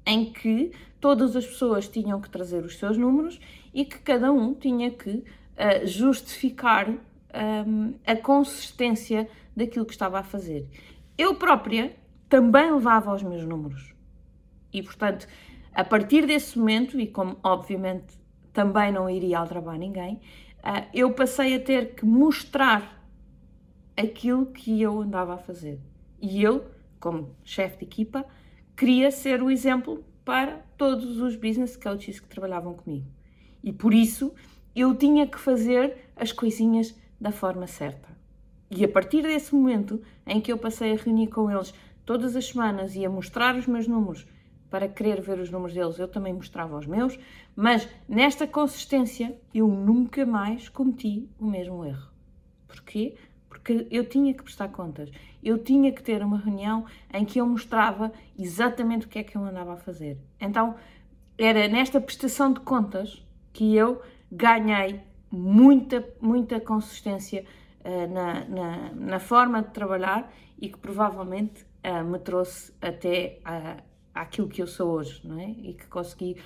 em 0.04 0.32
que 0.32 0.72
todas 1.00 1.36
as 1.36 1.46
pessoas 1.46 1.88
tinham 1.88 2.20
que 2.20 2.28
trazer 2.28 2.64
os 2.64 2.76
seus 2.76 2.96
números 2.96 3.38
e 3.72 3.84
que 3.84 3.98
cada 3.98 4.32
um 4.32 4.54
tinha 4.54 4.90
que 4.90 5.10
uh, 5.10 5.86
justificar 5.86 6.88
um, 6.88 7.94
a 8.06 8.16
consistência 8.16 9.28
daquilo 9.56 9.86
que 9.86 9.92
estava 9.92 10.18
a 10.18 10.22
fazer. 10.24 10.68
Eu 11.16 11.34
própria 11.36 11.94
também 12.32 12.72
levava 12.72 13.14
os 13.14 13.22
meus 13.22 13.44
números. 13.44 13.92
E, 14.72 14.82
portanto, 14.82 15.28
a 15.74 15.84
partir 15.84 16.26
desse 16.26 16.58
momento, 16.58 16.98
e 16.98 17.06
como 17.06 17.36
obviamente 17.42 18.18
também 18.54 18.90
não 18.90 19.10
iria 19.10 19.38
aldrabar 19.38 19.76
ninguém, 19.78 20.14
uh, 20.14 20.88
eu 20.94 21.12
passei 21.12 21.54
a 21.54 21.60
ter 21.60 21.94
que 21.94 22.06
mostrar 22.06 23.06
aquilo 23.94 24.46
que 24.46 24.80
eu 24.80 25.02
andava 25.02 25.34
a 25.34 25.36
fazer. 25.36 25.78
E 26.22 26.42
eu, 26.42 26.64
como 26.98 27.36
chefe 27.44 27.80
de 27.80 27.84
equipa, 27.84 28.24
queria 28.74 29.10
ser 29.10 29.42
o 29.42 29.50
exemplo 29.50 30.02
para 30.24 30.64
todos 30.78 31.20
os 31.20 31.36
business 31.36 31.76
coaches 31.76 32.18
que 32.18 32.28
trabalhavam 32.28 32.72
comigo. 32.72 33.08
E 33.62 33.74
por 33.74 33.92
isso 33.92 34.32
eu 34.74 34.94
tinha 34.94 35.26
que 35.26 35.38
fazer 35.38 36.10
as 36.16 36.32
coisinhas 36.32 36.98
da 37.20 37.30
forma 37.30 37.66
certa. 37.66 38.08
E 38.70 38.82
a 38.86 38.88
partir 38.88 39.20
desse 39.20 39.54
momento 39.54 40.00
em 40.26 40.40
que 40.40 40.50
eu 40.50 40.56
passei 40.56 40.94
a 40.94 40.96
reunir 40.96 41.26
com 41.26 41.50
eles 41.50 41.74
todas 42.04 42.36
as 42.36 42.46
semanas 42.48 42.94
e 42.94 43.04
a 43.04 43.10
mostrar 43.10 43.54
os 43.56 43.66
meus 43.66 43.86
números 43.86 44.26
para 44.70 44.88
querer 44.88 45.20
ver 45.20 45.38
os 45.38 45.50
números 45.50 45.74
deles, 45.74 45.98
eu 45.98 46.08
também 46.08 46.32
mostrava 46.32 46.78
os 46.78 46.86
meus, 46.86 47.18
mas 47.54 47.86
nesta 48.08 48.46
consistência 48.46 49.38
eu 49.54 49.68
nunca 49.68 50.24
mais 50.24 50.68
cometi 50.68 51.28
o 51.38 51.46
mesmo 51.46 51.84
erro. 51.84 52.10
Porquê? 52.66 53.16
porque 53.52 53.86
eu 53.90 54.08
tinha 54.08 54.32
que 54.32 54.42
prestar 54.42 54.68
contas. 54.68 55.10
Eu 55.42 55.58
tinha 55.58 55.92
que 55.92 56.02
ter 56.02 56.22
uma 56.22 56.38
reunião 56.38 56.86
em 57.12 57.22
que 57.22 57.38
eu 57.38 57.46
mostrava 57.46 58.10
exatamente 58.38 59.04
o 59.04 59.08
que 59.10 59.18
é 59.18 59.22
que 59.22 59.36
eu 59.36 59.44
andava 59.44 59.74
a 59.74 59.76
fazer. 59.76 60.16
Então, 60.40 60.74
era 61.36 61.68
nesta 61.68 62.00
prestação 62.00 62.54
de 62.54 62.60
contas 62.60 63.22
que 63.52 63.76
eu 63.76 64.00
ganhei 64.30 65.00
muita, 65.30 66.02
muita 66.18 66.58
consistência 66.60 67.44
uh, 67.84 68.10
na, 68.10 68.44
na, 68.46 68.92
na, 68.94 69.18
forma 69.18 69.60
de 69.60 69.68
trabalhar 69.68 70.32
e 70.58 70.70
que 70.70 70.78
provavelmente 70.78 71.66
uh, 71.84 72.04
me 72.04 72.18
trouxe 72.18 72.72
até 72.80 73.40
àquilo 74.14 74.48
que 74.48 74.62
eu 74.62 74.66
sou 74.66 74.92
hoje, 74.92 75.20
não 75.24 75.38
é? 75.38 75.50
E 75.50 75.74
que 75.74 75.86
consegui 75.86 76.36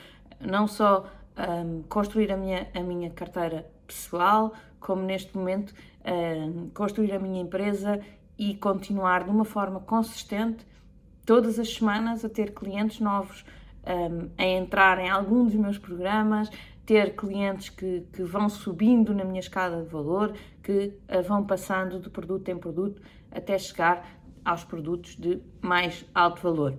não 0.41 0.67
só 0.67 1.07
um, 1.37 1.83
construir 1.83 2.33
a 2.33 2.37
minha, 2.37 2.69
a 2.75 2.81
minha 2.81 3.11
carteira 3.11 3.67
pessoal, 3.87 4.53
como 4.81 5.03
neste 5.03 5.37
momento 5.37 5.73
uh, 5.73 6.71
construir 6.73 7.13
a 7.13 7.19
minha 7.19 7.41
empresa 7.41 8.01
e 8.39 8.55
continuar 8.55 9.25
de 9.25 9.31
uma 9.31 9.45
forma 9.45 9.81
consistente, 9.81 10.67
todas 11.25 11.59
as 11.59 11.75
semanas, 11.75 12.25
a 12.25 12.29
ter 12.29 12.53
clientes 12.53 13.01
novos, 13.01 13.45
um, 13.87 14.31
a 14.37 14.45
entrar 14.45 14.99
em 14.99 15.09
algum 15.09 15.45
dos 15.45 15.55
meus 15.55 15.79
programas, 15.79 16.51
ter 16.85 17.17
clientes 17.17 17.69
que, 17.69 18.07
que 18.13 18.23
vão 18.23 18.49
subindo 18.49 19.13
na 19.15 19.25
minha 19.25 19.41
escada 19.41 19.83
de 19.83 19.89
valor, 19.89 20.33
que 20.63 20.95
uh, 21.09 21.23
vão 21.23 21.45
passando 21.45 21.99
de 21.99 22.11
produto 22.11 22.49
em 22.49 22.57
produto 22.57 23.03
até 23.31 23.59
chegar 23.59 24.07
aos 24.47 24.63
produtos 24.63 25.17
de 25.17 25.41
mais 25.61 26.07
alto 26.15 26.41
valor. 26.41 26.79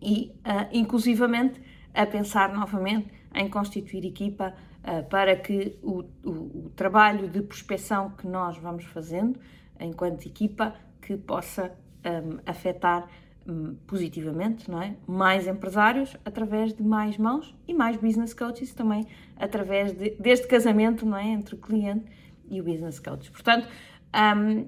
E, 0.00 0.32
uh, 0.38 0.66
inclusivamente, 0.72 1.60
a 1.92 2.06
pensar 2.06 2.52
novamente 2.54 3.12
em 3.34 3.48
constituir 3.48 4.04
equipa 4.06 4.54
uh, 4.82 5.06
para 5.08 5.36
que 5.36 5.78
o, 5.82 6.02
o, 6.24 6.30
o, 6.30 6.72
trabalho 6.74 7.28
de 7.28 7.42
prospecção 7.42 8.10
que 8.10 8.26
nós 8.26 8.56
vamos 8.56 8.84
fazendo 8.86 9.38
enquanto 9.78 10.26
equipa 10.26 10.74
que 11.02 11.16
possa 11.16 11.72
um, 12.04 12.38
afetar 12.46 13.06
um, 13.46 13.74
positivamente 13.86 14.70
não 14.70 14.82
é? 14.82 14.96
mais 15.06 15.46
empresários 15.46 16.16
através 16.24 16.72
de 16.72 16.82
mais 16.82 17.16
mãos 17.18 17.54
e 17.66 17.74
mais 17.74 17.96
business 17.96 18.32
coaches 18.32 18.72
também 18.74 19.06
através 19.36 19.92
de, 19.92 20.10
deste 20.10 20.46
casamento 20.46 21.04
não 21.04 21.16
é? 21.16 21.28
entre 21.28 21.54
o 21.54 21.58
cliente 21.58 22.06
e 22.48 22.60
o 22.60 22.64
business 22.64 22.98
coach. 22.98 23.30
Portanto, 23.30 23.68
um, 24.36 24.66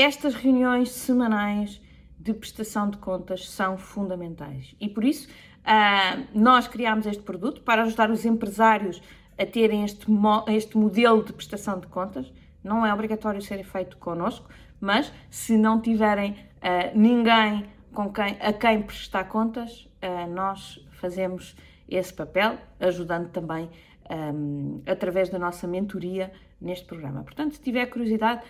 estas 0.00 0.34
reuniões 0.34 0.90
semanais 0.90 1.80
de 2.18 2.34
prestação 2.34 2.90
de 2.90 2.98
contas 2.98 3.48
são 3.48 3.78
fundamentais 3.78 4.74
e 4.80 4.88
por 4.88 5.04
isso 5.04 5.28
Uh, 5.60 6.26
nós 6.34 6.66
criámos 6.66 7.06
este 7.06 7.22
produto 7.22 7.60
para 7.60 7.82
ajudar 7.82 8.10
os 8.10 8.24
empresários 8.24 9.02
a 9.38 9.44
terem 9.44 9.84
este, 9.84 10.10
mo 10.10 10.44
este 10.48 10.76
modelo 10.76 11.22
de 11.22 11.32
prestação 11.32 11.78
de 11.78 11.86
contas. 11.86 12.32
Não 12.64 12.84
é 12.84 12.92
obrigatório 12.92 13.40
ser 13.42 13.62
feito 13.62 13.96
connosco, 13.98 14.48
mas 14.80 15.12
se 15.30 15.56
não 15.56 15.80
tiverem 15.80 16.32
uh, 16.32 16.98
ninguém 16.98 17.66
com 17.92 18.10
quem, 18.12 18.36
a 18.40 18.52
quem 18.52 18.82
prestar 18.82 19.24
contas, 19.24 19.88
uh, 20.02 20.30
nós 20.32 20.84
fazemos 20.92 21.54
esse 21.88 22.12
papel, 22.12 22.56
ajudando 22.78 23.30
também 23.30 23.68
um, 24.10 24.80
através 24.86 25.28
da 25.28 25.38
nossa 25.38 25.66
mentoria 25.66 26.32
neste 26.60 26.86
programa. 26.86 27.22
Portanto, 27.22 27.54
se 27.54 27.60
tiver 27.60 27.86
curiosidade, 27.86 28.42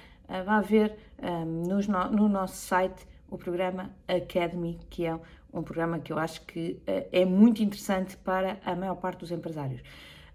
vá 0.45 0.61
ver 0.61 0.97
um, 1.23 1.62
no, 1.66 2.11
no 2.11 2.29
nosso 2.29 2.57
site 2.57 3.07
o 3.31 3.38
programa 3.38 3.90
Academy, 4.09 4.79
que 4.90 5.07
é 5.07 5.19
um 5.53 5.62
programa 5.62 5.99
que 5.99 6.12
eu 6.12 6.19
acho 6.19 6.43
que 6.43 6.81
uh, 6.87 7.09
é 7.12 7.25
muito 7.25 7.62
interessante 7.62 8.16
para 8.16 8.59
a 8.64 8.75
maior 8.75 8.97
parte 8.97 9.21
dos 9.21 9.31
empresários. 9.31 9.81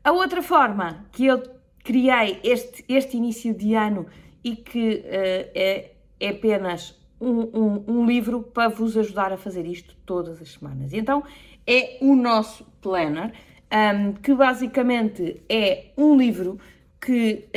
A 0.03 0.11
outra 0.11 0.41
forma 0.41 1.05
que 1.11 1.25
eu 1.25 1.41
criei 1.83 2.39
este, 2.43 2.83
este 2.87 3.17
início 3.17 3.53
de 3.53 3.75
ano 3.75 4.05
e 4.43 4.55
que 4.55 4.95
uh, 4.97 5.51
é, 5.53 5.91
é, 6.19 6.29
apenas 6.29 6.97
um, 7.19 7.41
um, 7.41 7.83
um, 7.87 8.05
livro 8.05 8.41
para 8.41 8.69
vos 8.69 8.97
ajudar 8.97 9.31
a 9.31 9.37
fazer 9.37 9.65
isto 9.65 9.95
todas 10.05 10.41
as 10.41 10.53
semanas. 10.53 10.93
E 10.93 10.97
então 10.97 11.23
é 11.65 11.97
o 12.01 12.15
nosso 12.15 12.65
planner, 12.81 13.33
um, 13.71 14.13
que 14.13 14.33
basicamente 14.33 15.41
é 15.49 15.91
um 15.97 16.15
livro 16.15 16.59
que 16.99 17.47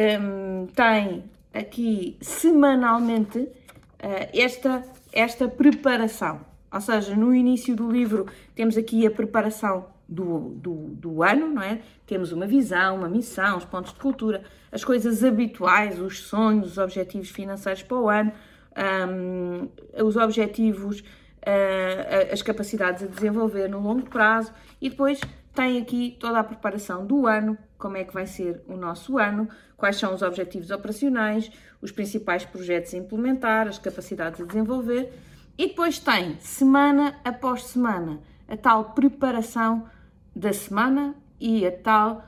tem 0.75 1.25
aqui 1.53 2.17
semanalmente 2.21 3.39
uh, 3.39 3.51
esta, 4.33 4.85
esta 5.13 5.49
preparação. 5.49 6.41
Ou 6.73 6.81
seja, 6.81 7.17
no 7.17 7.35
início 7.35 7.75
do 7.75 7.91
livro 7.91 8.27
temos 8.55 8.77
aqui 8.77 9.07
a 9.07 9.11
preparação 9.11 9.87
do, 10.09 10.51
do, 10.51 10.75
do, 10.95 11.23
ano, 11.23 11.49
não 11.49 11.63
é? 11.63 11.81
Temos 12.07 12.33
uma 12.33 12.47
visão, 12.47 12.97
uma 12.97 13.09
missão, 13.09 13.59
os 13.59 13.65
pontos 13.65 13.93
de 13.93 14.01
cultura, 14.01 14.43
as 14.73 14.85
coisas 14.85 15.23
habituais, 15.23 16.01
os 16.01 16.21
sonhos, 16.21 16.73
os 16.73 16.79
objetivos 16.79 17.31
financeiros 17.31 17.83
para 17.83 17.97
o 17.97 18.09
ano, 18.09 18.33
um, 18.79 19.69
os 20.03 20.17
objetivos, 20.17 21.01
uh, 21.01 22.33
as 22.33 22.43
capacidades 22.43 23.03
a 23.03 23.07
desenvolver 23.07 23.69
no 23.69 23.81
longo 23.81 24.09
prazo 24.09 24.53
e 24.81 24.89
depois 24.89 25.21
tem 25.59 25.77
aqui 25.77 26.17
toda 26.21 26.39
a 26.39 26.45
preparação 26.45 27.05
do 27.05 27.27
ano, 27.27 27.59
como 27.77 27.97
é 27.97 28.05
que 28.05 28.15
vai 28.15 28.27
ser 28.27 28.63
o 28.69 28.77
nosso 28.77 29.19
ano, 29.19 29.49
quais 29.77 29.97
são 29.97 30.15
os 30.15 30.23
objetivos 30.23 30.71
operacionais, 30.71 31.51
os 31.83 31.91
principais 31.91 32.45
projetos 32.45 32.95
a 32.95 32.97
implementar, 32.97 33.67
as 33.67 33.77
capacidades 33.77 34.41
a 34.41 34.45
desenvolver 34.45 35.13
e 35.59 35.67
depois 35.67 35.99
tem, 35.99 36.39
semana 36.39 37.17
após 37.25 37.65
semana, 37.65 38.21
a 38.47 38.57
tal 38.57 38.93
preparação 38.93 39.91
da 40.35 40.53
semana 40.53 41.17
e 41.41 41.67
a 41.67 41.73
tal, 41.73 42.25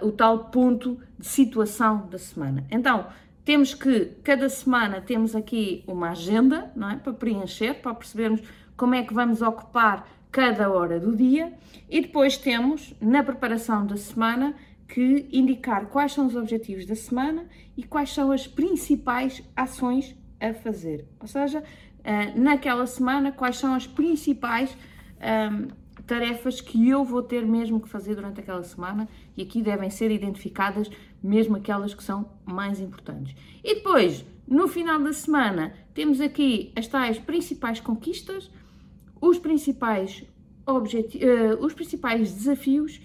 uh, 0.00 0.06
o 0.06 0.10
tal 0.10 0.46
ponto 0.46 0.98
de 1.18 1.26
situação 1.26 2.06
da 2.06 2.16
semana. 2.16 2.64
Então, 2.70 3.08
temos 3.44 3.74
que, 3.74 4.06
cada 4.24 4.48
semana, 4.48 5.02
temos 5.02 5.36
aqui 5.36 5.84
uma 5.86 6.12
agenda, 6.12 6.72
não 6.74 6.88
é? 6.88 6.96
Para 6.96 7.12
preencher, 7.12 7.74
para 7.74 7.94
percebermos 7.94 8.40
como 8.74 8.94
é 8.94 9.02
que 9.02 9.12
vamos 9.12 9.42
ocupar 9.42 10.08
cada 10.30 10.70
hora 10.70 10.98
do 10.98 11.14
dia. 11.14 11.52
E 11.88 12.00
depois 12.00 12.36
temos, 12.36 12.94
na 13.00 13.22
preparação 13.22 13.86
da 13.86 13.96
semana, 13.96 14.54
que 14.88 15.28
indicar 15.32 15.86
quais 15.86 16.12
são 16.12 16.26
os 16.26 16.34
objetivos 16.34 16.84
da 16.84 16.94
semana 16.94 17.46
e 17.76 17.82
quais 17.82 18.12
são 18.12 18.32
as 18.32 18.46
principais 18.46 19.42
ações 19.54 20.16
a 20.40 20.52
fazer. 20.52 21.06
Ou 21.20 21.28
seja, 21.28 21.60
uh, 21.60 22.40
naquela 22.40 22.86
semana, 22.86 23.30
quais 23.30 23.56
são 23.56 23.74
as 23.74 23.86
principais 23.86 24.76
um, 25.20 25.68
tarefas 26.06 26.60
que 26.60 26.88
eu 26.88 27.04
vou 27.04 27.22
ter 27.22 27.46
mesmo 27.46 27.80
que 27.80 27.88
fazer 27.88 28.16
durante 28.16 28.40
aquela 28.40 28.62
semana 28.64 29.08
e 29.36 29.42
aqui 29.42 29.62
devem 29.62 29.90
ser 29.90 30.10
identificadas 30.10 30.90
mesmo 31.22 31.56
aquelas 31.56 31.94
que 31.94 32.02
são 32.02 32.28
mais 32.44 32.80
importantes. 32.80 33.34
E 33.62 33.76
depois, 33.76 34.24
no 34.46 34.66
final 34.66 34.98
da 35.00 35.12
semana, 35.12 35.72
temos 35.94 36.20
aqui 36.20 36.72
as 36.74 36.88
tais 36.88 37.18
principais 37.18 37.78
conquistas, 37.78 38.50
os 39.20 39.38
principais, 39.38 40.24
uh, 40.66 41.64
os 41.64 41.74
principais 41.74 42.32
desafios 42.32 43.00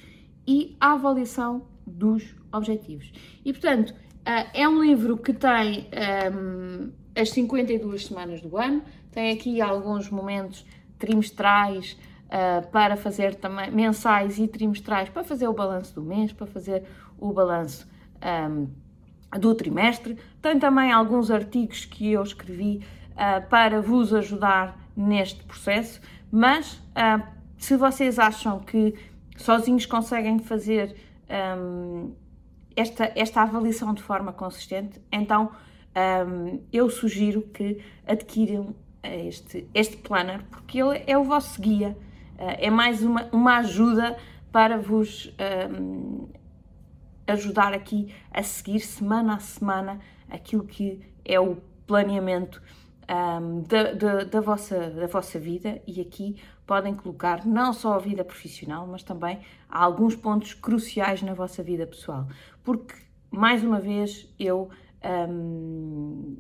e 0.48 0.76
a 0.80 0.94
avaliação 0.94 1.68
dos 1.86 2.36
objetivos. 2.52 3.12
E 3.44 3.52
portanto, 3.52 3.92
uh, 3.92 4.50
é 4.54 4.68
um 4.68 4.84
livro 4.84 5.18
que 5.18 5.34
tem 5.34 5.88
um, 6.34 6.92
as 7.16 7.30
52 7.30 8.06
semanas 8.06 8.42
do 8.42 8.58
ano, 8.58 8.82
tem 9.12 9.32
aqui 9.32 9.62
alguns 9.62 10.10
momentos 10.10 10.66
trimestrais 11.00 11.98
uh, 12.26 12.68
para 12.70 12.98
fazer 12.98 13.36
também 13.36 13.72
mensais 13.72 14.38
e 14.38 14.48
trimestrais 14.48 15.10
para 15.10 15.24
fazer 15.24 15.48
o 15.48 15.54
balanço 15.54 15.96
do 15.96 16.02
mês, 16.02 16.34
para 16.34 16.46
fazer 16.46 16.84
o 17.18 17.32
balanço 17.32 17.88
um, 18.50 18.68
do 19.40 19.56
trimestre. 19.56 20.18
Tem 20.42 20.60
também 20.60 20.92
alguns 20.92 21.32
artigos 21.32 21.86
que 21.86 22.12
eu 22.12 22.24
escrevi 22.24 22.82
uh, 23.12 23.48
para 23.50 23.82
vos 23.82 24.14
ajudar 24.14 24.85
neste 24.96 25.44
processo, 25.44 26.00
mas 26.32 26.74
uh, 26.74 27.22
se 27.58 27.76
vocês 27.76 28.20
acham 28.20 28.60
que 28.60 28.94
sozinhos 29.38 29.86
conseguem 29.86 30.40
fazer 30.40 30.96
um, 31.60 32.14
esta, 32.76 33.12
esta 33.16 33.42
avaliação 33.42 33.94
de 33.94 34.02
forma 34.02 34.32
consistente, 34.32 35.02
então 35.12 35.52
um, 36.28 36.62
eu 36.72 36.90
sugiro 36.90 37.42
que 37.42 37.82
adquiram 38.06 38.76
este, 39.04 39.68
este 39.74 39.98
planner, 39.98 40.44
porque 40.50 40.82
ele 40.82 41.04
é 41.06 41.18
o 41.18 41.24
vosso 41.24 41.62
guia, 41.62 41.98
uh, 42.38 42.56
é 42.58 42.70
mais 42.70 43.04
uma, 43.04 43.30
uma 43.32 43.58
ajuda 43.58 44.18
para 44.52 44.78
vos 44.78 45.34
um, 45.70 46.30
ajudar 47.28 47.74
aqui 47.74 48.14
a 48.32 48.44
seguir 48.44 48.80
semana 48.80 49.36
a 49.36 49.40
semana 49.40 50.00
aquilo 50.30 50.64
que 50.64 51.02
é 51.24 51.40
o 51.40 51.58
planeamento 51.88 52.62
um, 53.10 53.62
da, 53.62 53.94
da, 53.94 54.24
da, 54.24 54.42
vossa, 54.42 54.90
da 54.90 55.08
vossa 55.08 55.40
vida 55.40 55.82
e 55.86 56.02
aqui 56.02 56.42
podem 56.66 56.96
colocar 56.96 57.46
não 57.46 57.74
só 57.74 57.94
a 57.94 58.00
vida 58.00 58.24
profissional, 58.24 58.88
mas 58.88 59.04
também 59.04 59.40
alguns 59.70 60.16
pontos 60.16 60.54
cruciais 60.54 61.22
na 61.22 61.34
vossa 61.34 61.62
vida 61.62 61.86
pessoal. 61.86 62.28
Porque, 62.64 62.96
mais 63.30 63.64
uma 63.64 63.80
vez, 63.80 64.34
eu 64.40 64.70
um, 65.30 66.38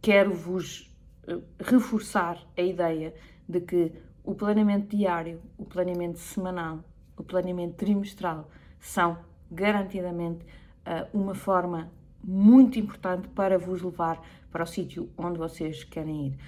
quero 0.00 0.32
vos 0.32 0.94
eh, 1.26 1.38
reforçar 1.60 2.38
a 2.56 2.62
ideia 2.62 3.14
de 3.48 3.60
que 3.60 3.92
o 4.22 4.34
planeamento 4.34 4.96
diário, 4.96 5.40
o 5.58 5.64
planeamento 5.64 6.18
semanal, 6.18 6.80
o 7.16 7.22
planeamento 7.22 7.74
trimestral 7.74 8.48
são 8.78 9.18
garantidamente 9.50 10.44
uh, 10.44 11.06
uma 11.12 11.34
forma 11.34 11.90
muito 12.26 12.78
importante 12.78 13.28
para 13.28 13.58
vos 13.58 13.82
levar 13.82 14.20
para 14.50 14.64
o 14.64 14.66
sítio 14.66 15.10
onde 15.16 15.38
vocês 15.38 15.84
querem 15.84 16.28
ir. 16.28 16.38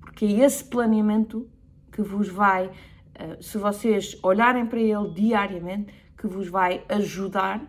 Porque 0.00 0.24
é 0.24 0.44
esse 0.44 0.64
planeamento 0.64 1.48
que 1.90 2.02
vos 2.02 2.28
vai, 2.28 2.70
eh, 3.14 3.38
se 3.40 3.58
vocês 3.58 4.18
olharem 4.22 4.66
para 4.66 4.80
ele 4.80 5.10
diariamente, 5.10 5.92
que 6.16 6.26
vos 6.26 6.48
vai 6.48 6.84
ajudar 6.88 7.62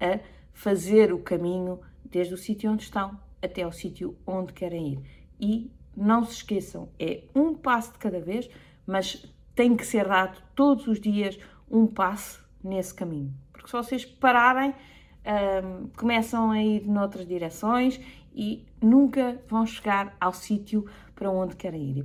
a 0.00 0.20
fazer 0.52 1.12
o 1.12 1.18
caminho 1.18 1.80
desde 2.04 2.34
o 2.34 2.38
sítio 2.38 2.70
onde 2.70 2.84
estão 2.84 3.18
até 3.42 3.62
ao 3.62 3.72
sítio 3.72 4.16
onde 4.26 4.52
querem 4.52 4.94
ir. 4.94 5.00
E 5.40 5.70
não 5.96 6.24
se 6.24 6.34
esqueçam, 6.34 6.88
é 6.98 7.24
um 7.34 7.54
passo 7.54 7.92
de 7.92 7.98
cada 7.98 8.20
vez, 8.20 8.48
mas 8.86 9.32
tem 9.54 9.76
que 9.76 9.86
ser 9.86 10.08
dado 10.08 10.42
todos 10.54 10.86
os 10.86 11.00
dias 11.00 11.38
um 11.70 11.86
passo 11.86 12.44
nesse 12.62 12.94
caminho. 12.94 13.32
Porque 13.52 13.68
se 13.68 13.72
vocês 13.72 14.04
pararem, 14.04 14.74
um, 15.24 15.88
começam 15.96 16.50
a 16.50 16.62
ir 16.62 16.86
noutras 16.86 17.26
direções 17.26 18.00
e 18.34 18.64
nunca 18.82 19.40
vão 19.48 19.64
chegar 19.64 20.14
ao 20.20 20.32
sítio 20.32 20.86
para 21.14 21.30
onde 21.30 21.56
querem 21.56 21.98
ir. 21.98 22.04